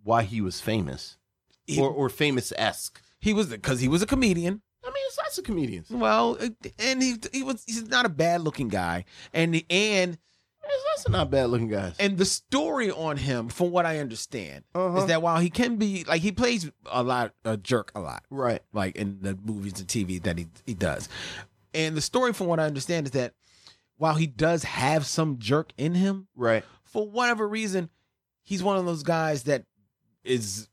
[0.05, 1.19] why he was famous
[1.67, 3.01] He, or or famous esque.
[3.21, 4.61] he was because he was a comedian.
[4.85, 5.89] I mean, it's lots of comedians.
[5.91, 6.39] Well,
[6.79, 10.19] and he he was he's not a bad looking guy, and and
[10.63, 11.95] There's lots of not bad looking guys.
[11.99, 14.99] and the story on him, from what I understand, Uh-huh.
[14.99, 18.25] is that while he can be like he plays a lot a jerk a lot,
[18.29, 18.61] right.
[18.75, 21.09] like in the movies and TV that he he does,
[21.73, 23.33] and the story from what I understand is that
[23.97, 26.63] while he does have some jerk in him, Right.
[26.83, 27.89] for whatever reason,
[28.43, 29.65] he's one of those guys that
[30.25, 30.69] is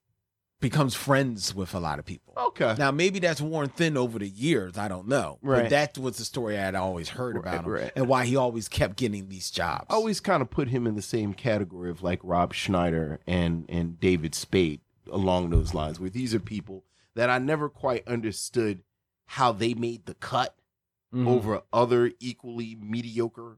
[0.62, 2.34] becomes friends with a lot of people.
[2.38, 2.76] Okay.
[2.78, 4.78] Now maybe that's worn thin over the years.
[4.78, 5.40] I don't know.
[5.42, 5.64] Right.
[5.64, 7.92] But that was the story I had always heard Right, about him right.
[7.96, 9.88] and why he always kept getting these jobs.
[9.90, 13.66] I always kind of put him in the same category of like Rob Schneider and
[13.68, 14.80] and David Spade
[15.12, 16.86] along those lines, where these are people
[17.16, 18.84] that I never quite understood
[19.26, 20.56] how they made the cut
[21.14, 21.28] Mhm.
[21.28, 23.58] over other equally mediocre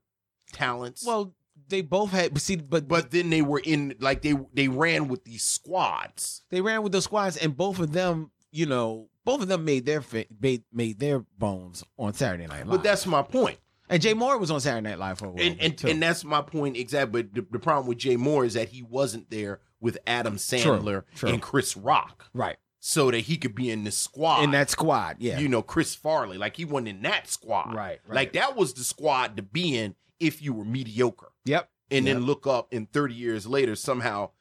[0.51, 1.05] talents.
[1.05, 1.35] Well,
[1.73, 2.33] they both had.
[2.33, 6.43] But see, but but then they were in like they they ran with these squads.
[6.49, 9.85] they ran with the squads, and both of them, you know, both of them made
[9.85, 10.03] their
[10.39, 12.69] made, made their bones on Saturday Night Live.
[12.69, 13.57] But that's my point.
[13.89, 15.43] and Jay Mohr was on Saturday Night Live for a while.
[15.43, 17.23] And and, and that's my point exactly.
[17.23, 21.03] But the, the problem with Jay Mohr is that he wasn't there with Adam Sandler
[21.15, 21.29] true.
[21.29, 24.43] and Chris Rock, right so that he could be in the squad.
[24.43, 26.37] in that squad, yeah, you know, Chris Farley.
[26.37, 27.73] Like he wasn't in that squad.
[27.73, 28.15] Right, right.
[28.15, 31.32] Like that was the squad to be in if you were mediocre.
[31.45, 32.13] Yep, And Yep.
[32.15, 34.31] then look up and 30 years later somehow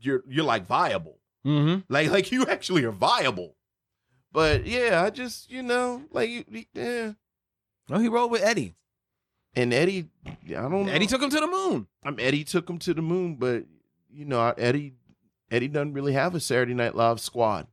[0.00, 1.18] you're you're like viable.
[1.46, 1.80] mm-hmm.
[1.92, 3.54] Like like you actually are viable.
[4.32, 7.12] But yeah, I just, you know, like you- yeah.
[7.88, 8.74] Well, he rolled with Eddie.
[9.54, 10.92] And Eddie, I don't know.
[10.92, 11.86] Eddie took him to the moon.
[12.04, 13.64] I'm Eddie took him to the moon, but
[14.12, 14.94] you know, Eddie
[15.50, 17.66] Eddie doesn't really have a Saturday Night Live squad.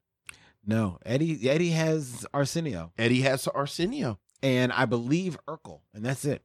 [0.65, 1.47] No, Eddie.
[1.49, 4.17] Eddie has Arsenio, Eddie has Arsenio.
[4.41, 6.41] and I believe Urkel, and that's it.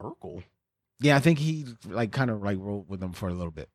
[0.00, 0.42] Urkel.
[1.00, 3.68] Yeah, I think he like kind of like rolled with them for a little bit.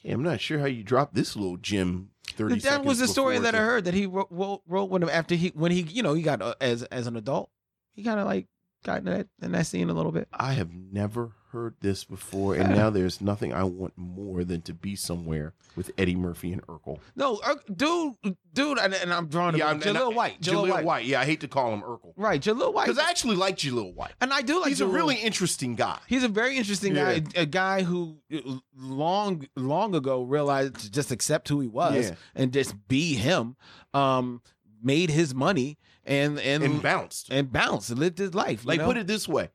[0.00, 2.10] Okay, I'm not sure how you dropped this little gem.
[2.32, 2.58] Thirty.
[2.60, 5.34] That was the story that I heard that he wrote, wrote, wrote with him after
[5.34, 7.50] he when he you know he got uh, as as an adult
[7.94, 8.46] he kind of like
[8.84, 10.28] got in that in that scene a little bit.
[10.32, 14.74] I have never heard this before, and now there's nothing I want more than to
[14.74, 16.98] be somewhere with Eddie Murphy and Urkel.
[17.14, 18.14] No, Ur- dude,
[18.52, 19.62] dude, and, and I'm drawing him.
[19.62, 21.06] I'm- I- Jaleel White, Jaleel, Jaleel White.
[21.06, 22.40] Yeah, I hate to call him Urkel right?
[22.40, 24.12] Jaleel White, because I actually like Jaleel White.
[24.20, 24.64] and I do like.
[24.66, 24.70] Him.
[24.70, 25.98] He's a really interesting guy.
[26.06, 27.18] He's a very interesting Yeah.
[27.20, 32.10] guy, a guy who uh, long long ago realized to just accept who he was
[32.10, 32.14] Yeah.
[32.34, 33.56] and just be him.
[33.94, 34.42] Um,
[34.82, 37.28] made his money and and And bounced.
[37.30, 38.64] and bounced and lived his life.
[38.66, 38.86] Like, know?
[38.86, 39.48] put it this way.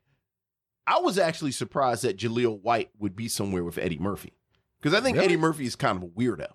[0.86, 4.32] I was actually surprised that Jaleel White would be somewhere with Eddie Murphy.
[4.80, 5.26] Because I think Really?
[5.26, 6.48] Eddie Murphy is kind of a weirdo.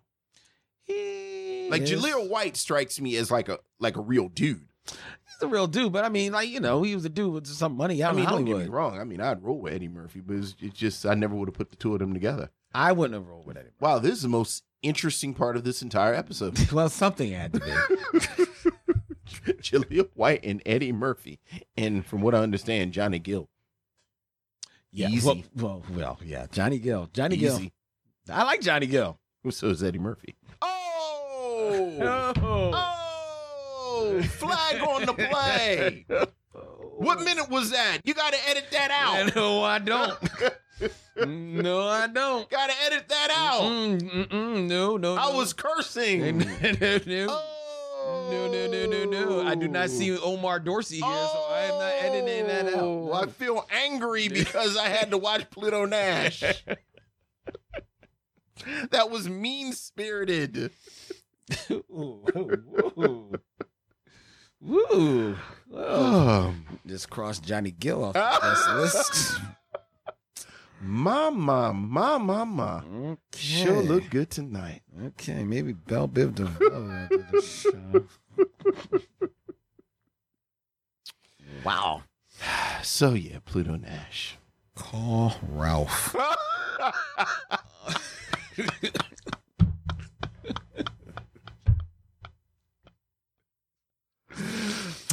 [0.84, 4.68] He Like is- Jaleel White strikes me as like a like a real dude.
[4.86, 7.48] He's a real dude, but I mean, like you know, he was a dude with
[7.48, 9.00] some money I mean, in don't get me wrong.
[9.00, 11.56] I mean, I'd roll with Eddie Murphy, but it's, it's just I never would have
[11.56, 12.50] put the two of them together.
[12.74, 13.70] I wouldn't have rolled with Eddie.
[13.80, 16.72] Wow, this is the most interesting part of this entire episode.
[16.72, 18.76] well, something had to be.
[19.62, 21.40] Jaleel White and Eddie Murphy,
[21.76, 23.50] and from what I understand, Johnny Gill.
[24.92, 25.28] Yeah, Easy.
[25.28, 26.48] Well, well, well, yeah.
[26.52, 27.10] Johnny Gill.
[27.14, 27.62] Johnny Gill.
[28.30, 29.20] I like Johnny Gill.
[29.50, 30.36] So is Eddie Murphy.
[30.62, 34.22] Oh, oh, oh.
[34.24, 36.06] flag on the play.
[36.98, 38.00] What minute was that?
[38.06, 39.08] You got to edit that out.
[39.36, 40.18] No, I don't.
[41.28, 42.50] no, I don't.
[42.50, 43.62] Got to edit that out.
[43.62, 45.38] Mm, mm, mm, no, no, I no.
[45.38, 46.40] was cursing.
[46.40, 46.46] no,
[46.82, 47.28] no, no.
[47.30, 47.57] Oh.
[48.30, 49.47] No, no, no, no, no.
[49.47, 53.28] I do not see Omar Dorsey here, so I am not editing that Oh, I
[53.28, 56.41] feel angry because I had to watch Pluto Nash.
[58.91, 60.72] that was mean spirited.
[61.72, 61.84] Ooh,
[62.36, 62.64] ooh,
[62.97, 63.32] ooh.
[64.60, 65.38] Woo.
[65.70, 66.47] Whoa.
[66.47, 69.39] Um, Just crossed Johnny Gill off the list.
[70.82, 72.84] mama, mama, mama.
[72.88, 73.18] Okay.
[73.40, 74.82] Sure look good tonight.
[75.06, 78.06] Okay, maybe Bell Biv DeVoe after the show.
[81.64, 82.04] wow.
[82.84, 84.38] So yeah, Pluto Nash.
[84.76, 86.16] Call Ralph.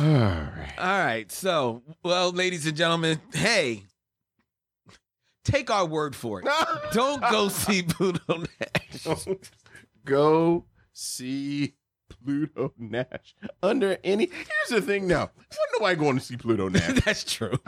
[0.01, 0.75] All right.
[0.79, 1.31] All right.
[1.33, 3.85] So, well, ladies and gentlemen, hey,
[5.45, 6.49] take our word for it.
[6.93, 9.27] Don't go see Pluto Nash.
[10.05, 11.75] Go see
[12.09, 14.27] Pluto Nash under any.
[14.27, 15.31] Here's the thing now.
[15.51, 17.01] Why nobody going to see Pluto Nash?
[17.05, 17.59] That's true.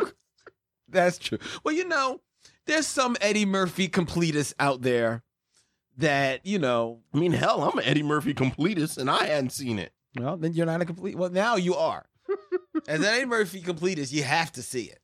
[0.89, 1.39] That's true.
[1.64, 2.20] Well, you know,
[2.66, 5.22] there's some Eddie Murphy completists out there
[5.99, 9.79] that, you know, I mean, hell, I'm an Eddie Murphy completist and I hadn't seen
[9.79, 9.93] it.
[10.18, 11.16] well, then you're not a complete.
[11.16, 12.07] Well, now you are.
[12.89, 15.01] As an Eddie Murphy completist, you have to see it.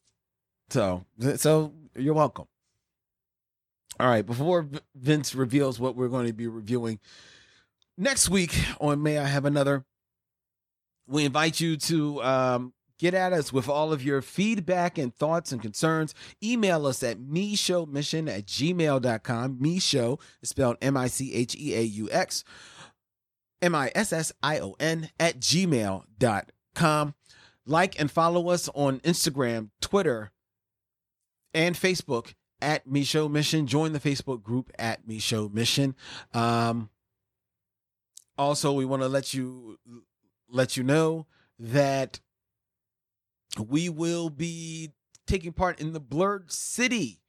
[0.70, 1.04] So,
[1.36, 2.46] so you're welcome.
[4.01, 4.24] All right.
[4.24, 6.99] Before Vince reveals what we're going to be reviewing
[7.99, 9.84] next week on May I Have Another,
[11.07, 15.53] we invite you to um, get at us with all of your feedback and thoughts
[15.53, 16.14] and concerns.
[16.43, 19.59] Email us at Micheaux Mission at gmail.com.
[19.59, 22.45] Micheaux is spelled M I C H E A U X.
[23.61, 27.14] M I S S I O N at gmail.com.
[27.64, 30.32] Like and follow us on Instagram, Twitter,
[31.55, 33.66] and Facebook at Micheaux Mission.
[33.66, 35.94] Join the Facebook group at Micheaux Mission.
[36.32, 36.88] Um,
[38.38, 39.78] also, we want to let you
[40.48, 41.26] let you know
[41.58, 42.20] that
[43.58, 44.92] we will be
[45.26, 47.20] taking part in the Blerd City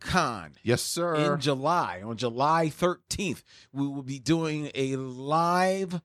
[0.00, 1.14] Con Yes, sir.
[1.14, 2.02] in July.
[2.04, 6.00] On July 13th, we will be doing a live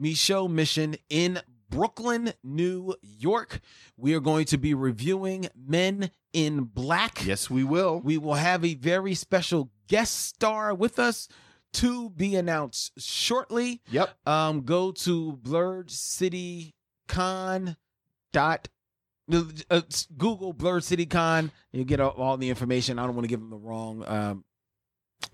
[0.00, 3.60] Micheaux Mission in Brooklyn, New York.
[3.96, 7.24] We are going to be reviewing Men in Black.
[7.24, 8.00] yes, we will.
[8.00, 11.28] We will have a very special guest star with us
[11.74, 13.82] to be announced shortly.
[13.90, 14.10] Yep.
[14.26, 16.74] Um, go to Blerd City
[17.08, 17.76] Con
[18.32, 18.68] dot
[19.32, 19.80] uh,
[20.16, 21.50] Google Blerd City Con.
[21.72, 22.98] You get all, the information.
[22.98, 24.44] I don't want to give them the wrong um,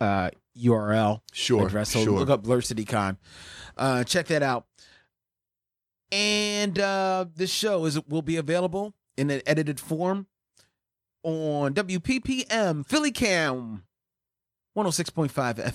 [0.01, 1.66] uh, URL Sure.
[1.66, 1.91] address.
[1.91, 2.18] So sure.
[2.18, 3.18] look up Blerd City Con.
[3.76, 4.66] Uh, check that out.
[6.13, 10.27] And uh, this show is will be available in an edited form
[11.23, 13.85] on WPPM Philly Cam
[14.77, 15.31] 106.5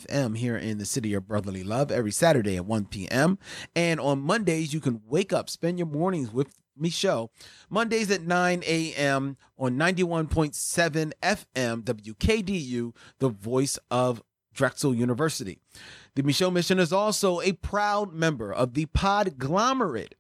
[0.06, 3.40] FM here in the city of brotherly love every Saturday at 1 p.m.
[3.76, 7.30] And on Mondays, you can wake up, spend your mornings with Micheaux.
[7.70, 9.38] Mondays at 9 a.m.
[9.58, 14.24] on 91.7 FM WKDU, the voice of
[14.54, 15.60] Drexel University.
[16.16, 20.14] The Micheaux Mission is also a proud member of the Podglomerate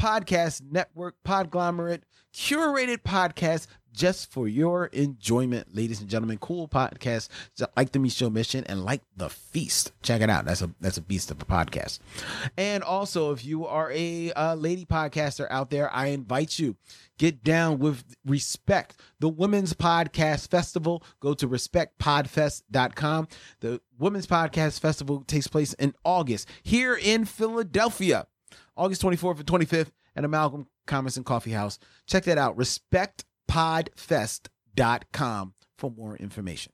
[0.00, 2.02] Podcast Network, Podglomerate,
[2.34, 3.66] curated podcast
[3.96, 6.36] just for your enjoyment, ladies and gentlemen.
[6.38, 7.28] Cool podcast
[7.76, 9.92] like the Micheaux Mission and like the Feast.
[10.02, 10.44] Check it out.
[10.44, 11.98] That's a that's a beast of a podcast.
[12.56, 16.76] And also, if you are a lady podcaster out there, I invite you
[17.18, 23.28] get down with respect the women's podcast festival go to respectpodfest.com
[23.60, 28.26] the women's podcast festival takes place in august here in philadelphia
[28.76, 35.90] august 24th and 25th at Amalgam Comics and coffee house check that out respectpodfest.com for
[35.90, 36.72] more information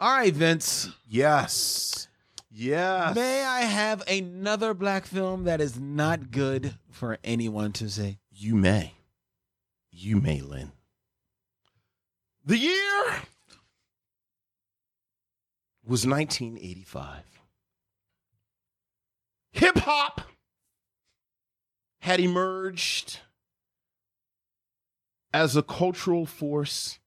[0.00, 2.08] all right vince Yes.
[2.50, 3.14] Yes.
[3.14, 8.54] may i have another black film that is not good for anyone to say You
[8.56, 8.94] may.
[9.96, 10.72] You may, Lynn.
[12.44, 13.04] The year
[15.86, 17.22] was 1985.
[19.54, 20.20] Hip hop
[22.00, 23.20] had emerged
[25.32, 26.98] as a cultural force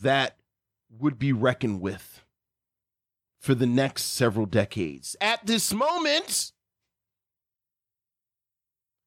[0.00, 0.36] that
[0.88, 2.24] would be reckoned with
[3.40, 5.16] for the next several decades.
[5.20, 6.52] At this moment,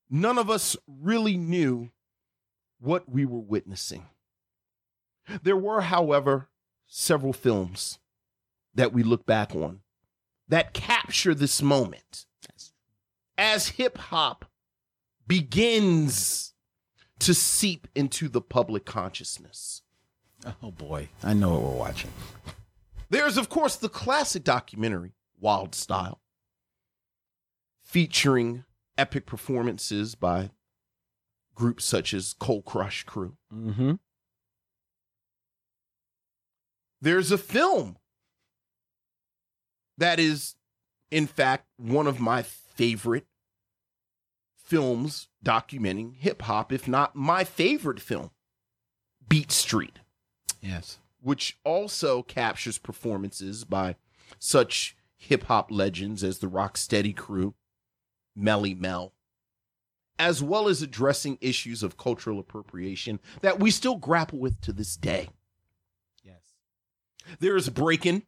[0.10, 1.90] none of us really knew
[2.80, 4.08] what we were witnessing.
[5.42, 6.50] There were, however,
[6.86, 8.00] several films
[8.76, 9.80] that we look back on
[10.52, 12.26] that capture this moment
[13.38, 14.46] as hip hop
[15.26, 16.54] begins
[17.20, 19.82] to seep into the public consciousness.
[20.62, 22.12] oh boy i know what we're watching
[23.10, 26.22] There's, of course, the classic documentary, Wild Style,
[27.84, 28.64] featuring
[28.98, 30.52] epic performances by
[31.56, 33.36] groups such as Cold Crush Crew.
[33.54, 33.94] mm-hmm
[37.02, 37.98] There's a film
[39.98, 40.56] that is,
[41.10, 43.26] in fact, one of my favorite
[44.56, 48.32] films documenting hip hop, if not my favorite film,
[49.28, 50.00] Beat Street.
[50.62, 53.96] yes which also captures performances by
[54.40, 57.54] such hip hop legends as the Rocksteady crew,
[58.36, 59.14] Melle Mel,
[60.18, 64.96] as well as addressing issues of cultural appropriation that we still grapple with to this
[64.96, 65.30] day.
[66.24, 66.56] yes
[67.40, 68.24] There is Breaking,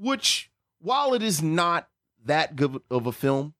[0.00, 0.50] which,
[0.80, 1.88] while it is not
[2.24, 3.54] that good of a film,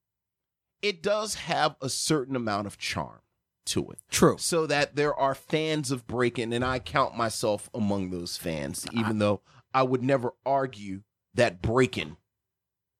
[0.82, 3.20] it does have a certain amount of charm
[3.66, 3.98] to it.
[4.10, 4.36] True.
[4.38, 9.18] So that there are fans of Breaking, and I count myself among those fans, even
[9.18, 9.42] though
[9.74, 11.02] I would never argue
[11.34, 12.16] that Breaking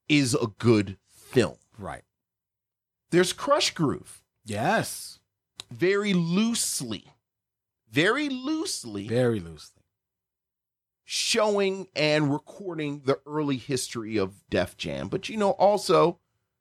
[0.07, 1.57] is a good film.
[1.77, 2.03] Right.
[3.09, 5.19] There's Krush Groove, Yes.
[5.71, 7.05] very loosely,
[7.89, 9.80] very loosely Very loosely.
[11.13, 15.09] Showing and recording the early history of Def Jam.
[15.09, 16.19] But you know, also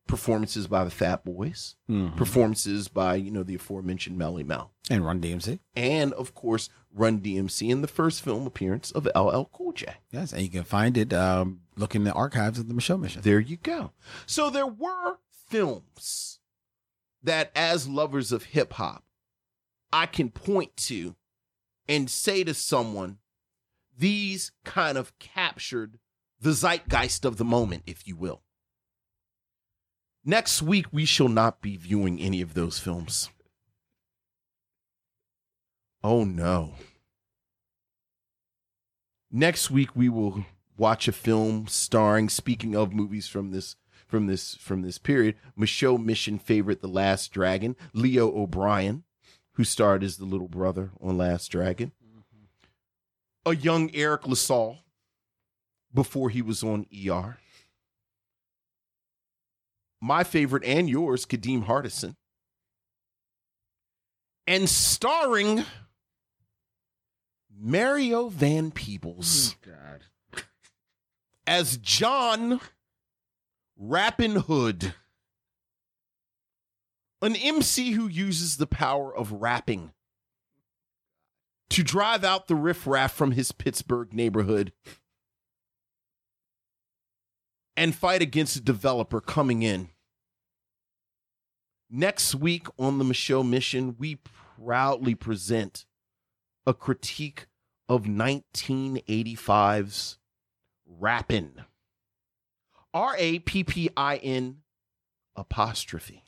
[0.09, 2.17] performances by the Fat Boys, Mhm.
[2.17, 4.73] performances by, you know, the aforementioned Melle Mel.
[4.91, 5.61] And Run DMC.
[5.77, 9.87] And of course, Run DMC in the first film appearance of LL Cool J.
[10.11, 10.33] Yes.
[10.33, 13.23] And you can find it um, look in the archives of the Micheaux Mission.
[13.23, 13.93] There you go.
[14.27, 16.41] So there were films
[17.23, 19.05] that, as lovers of hip hop,
[19.93, 21.15] I can point to
[21.89, 23.19] and say to someone,
[24.01, 25.99] these kind of captured
[26.41, 28.43] the zeitgeist of the moment, if you will.
[30.25, 33.31] Next week, we shall not be viewing any of those films.
[36.03, 36.75] Oh no.
[39.31, 40.47] Next week we will
[40.77, 46.03] watch a film starring speaking of movies from this from this from this period, Micheaux
[46.03, 49.05] Mission favorite The Last Dragon, Leo O'Brien,
[49.53, 51.93] who starred as the little brother on Last Dragon.
[53.51, 54.79] A young Eric LaSalle
[55.93, 57.39] before he was on ER.
[60.01, 62.15] My favorite and yours, Kadeem Hardison.
[64.47, 65.65] And starring
[67.53, 70.05] Mario Van Peebles God.
[71.49, 72.61] as John
[73.77, 74.95] Rappin Hood,
[77.21, 79.91] an MC who uses the power of rapping
[81.71, 84.73] to drive out the riffraff from his Pittsburgh neighborhood
[87.77, 89.91] and fight against a developer coming in.
[91.89, 94.19] Next week on the Micheaux Mission, we
[94.59, 95.87] proudly present
[96.67, 97.47] a critique
[97.89, 100.19] of 1985's
[100.87, 101.65] Rappin'.
[102.93, 104.59] R A P P I N
[105.37, 106.25] apostrophe.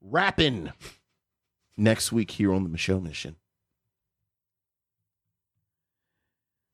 [0.00, 0.72] Rappin'
[1.76, 3.36] next week here on the Micheaux Mission.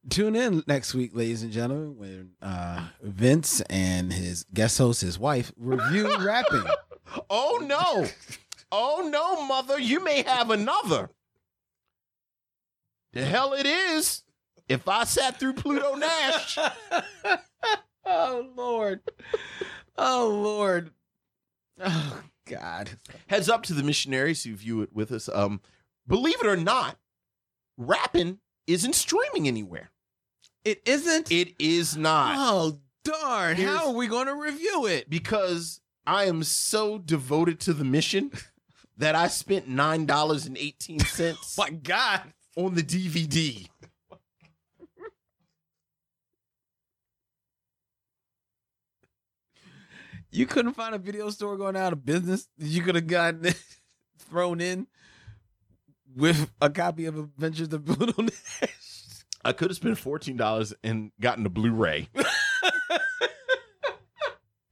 [0.09, 5.19] Tune in next week, ladies and gentlemen, when uh, Vince and his guest host, his
[5.19, 6.65] wife, review rapping.
[7.29, 8.07] Oh no.
[8.73, 11.11] Oh no, mother, you may have another.
[13.12, 14.23] The hell it is.
[14.69, 16.59] If I sat through Pluto Nash.
[18.05, 19.01] oh Lord.
[19.97, 20.91] Oh Lord.
[21.81, 22.91] Oh God.
[23.29, 25.29] Heads up to the missionaries who view it with us.
[25.33, 25.61] Um,
[26.07, 26.97] believe it or not,
[27.77, 29.91] rapping isn't streaming anywhere.
[30.65, 31.31] It isn't?
[31.33, 32.35] It is not.
[32.39, 33.57] Oh darn.
[33.57, 35.09] Here's- How are we gonna review it?
[35.09, 38.33] because I am so devoted to the mission
[38.97, 42.23] that I spent nine dollars and eighteen cents My God.
[42.57, 43.69] on the DVD.
[50.39, 53.52] You couldn't find a video store going out of business you could have gotten
[54.31, 54.86] thrown in
[56.15, 59.24] with a copy of Adventures of Pluto Nash.
[59.44, 62.09] I could have spent fourteen dollars and gotten a Blu-ray.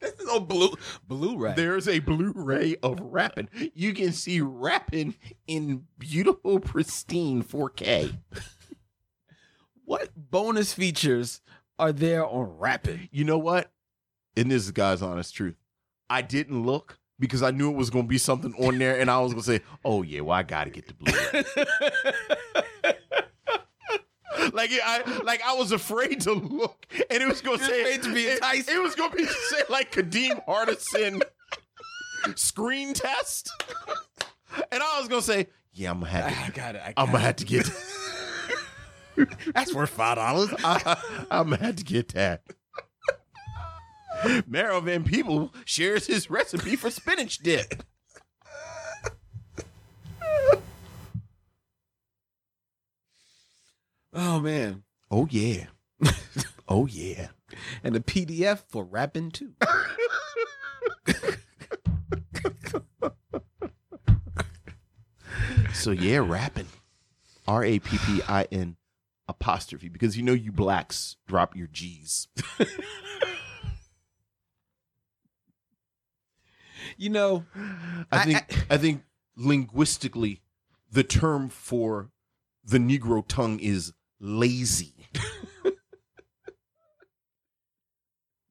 [0.00, 0.72] This is on blue
[1.08, 1.54] Blu-ray.
[1.56, 3.48] There's a Blu-ray of rapping.
[3.74, 5.16] You can see rapping
[5.48, 8.16] in beautiful, pristine 4K.
[9.84, 11.40] What bonus features
[11.78, 13.08] are there on rapping?
[13.10, 13.70] You know what?
[14.36, 15.56] And this is God's honest truth.
[16.10, 19.10] I didn't look because I knew it was going to be something on there, and
[19.10, 21.44] I was going to say, "Oh yeah, well I got to get the Blu-ray."
[24.52, 28.02] like I, like I was afraid to look, and it was going to say, afraid
[28.02, 28.68] to be it, enticed.
[28.68, 31.22] it was going to be say like Kadeem Hardison
[32.34, 33.50] screen test,
[34.70, 36.82] and I was going to say, "Yeah, I'm gonna have to, I got it.
[36.84, 37.70] I I'm gonna have to get."
[39.54, 40.50] That's worth five dollars.
[40.62, 42.42] I'm gonna have to get that.
[44.46, 47.82] Mario Van Peebles shares his recipe for spinach dip.
[54.12, 54.84] Oh man.
[55.10, 55.66] Oh yeah.
[56.68, 57.28] Oh yeah.
[57.84, 59.52] And the PDF for rapping too.
[65.72, 66.66] So yeah, rapping.
[67.46, 68.76] R A P P I N
[69.28, 72.26] apostrophe because you know you blacks drop your G's.
[76.96, 79.02] You know, I I- think I, think
[79.36, 80.40] linguistically
[80.90, 82.10] the term for
[82.64, 84.94] the Negro tongue is lazy.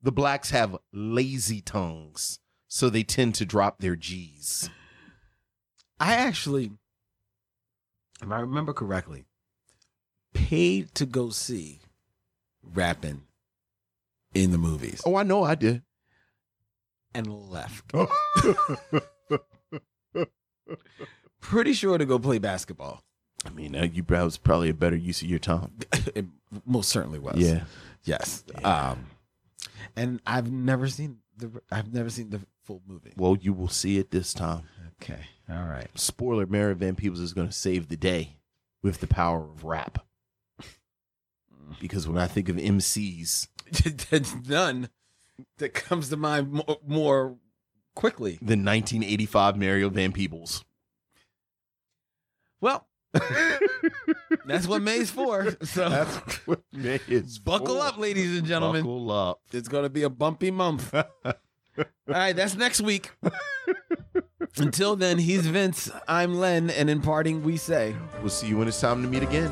[0.01, 4.69] the blacks have lazy tongues, so they tend to drop their G's.
[5.99, 6.71] I actually,
[8.21, 9.25] if I remember correctly,
[10.33, 11.79] paid to go see
[12.61, 13.23] rapping
[14.33, 15.81] in the movies Oh, I know I did.
[17.15, 17.93] And left.
[21.39, 23.03] Pretty sure to go play basketball.
[23.45, 25.71] I mean, uh, you that was probably a better use of your time.
[26.15, 26.25] it
[26.65, 27.37] most certainly was.
[27.37, 27.63] Yeah.
[28.03, 28.43] Yes.
[28.63, 29.07] Um,
[29.95, 33.13] and I've never seen the I've never seen the full movie.
[33.15, 34.63] Well, you will see it this time.
[35.01, 35.21] Okay.
[35.49, 35.87] All right.
[35.95, 38.37] Spoiler: Mario Van Peebles is going to save the day
[38.81, 40.05] with the power of rap.
[41.79, 43.47] Because when I think of MCs,
[44.09, 44.89] There's none
[45.57, 47.37] that comes to mind more,
[47.95, 48.33] quickly.
[48.41, 50.63] the 1985 Mario Van Peebles.
[52.61, 52.87] Well,
[54.45, 55.55] that's what May's for.
[55.63, 56.15] So That's
[56.47, 57.87] what May is buckle for.
[57.87, 58.81] up, ladies and gentlemen.
[58.81, 59.39] Buckle up.
[59.53, 60.93] It's going to be a bumpy month.
[60.93, 61.33] All
[62.07, 63.11] right, that's next week.
[64.57, 65.89] Until then, he's Vince.
[66.07, 67.95] I'm Len, and in parting, we say.
[68.21, 69.51] We'll see you when it's time to meet again.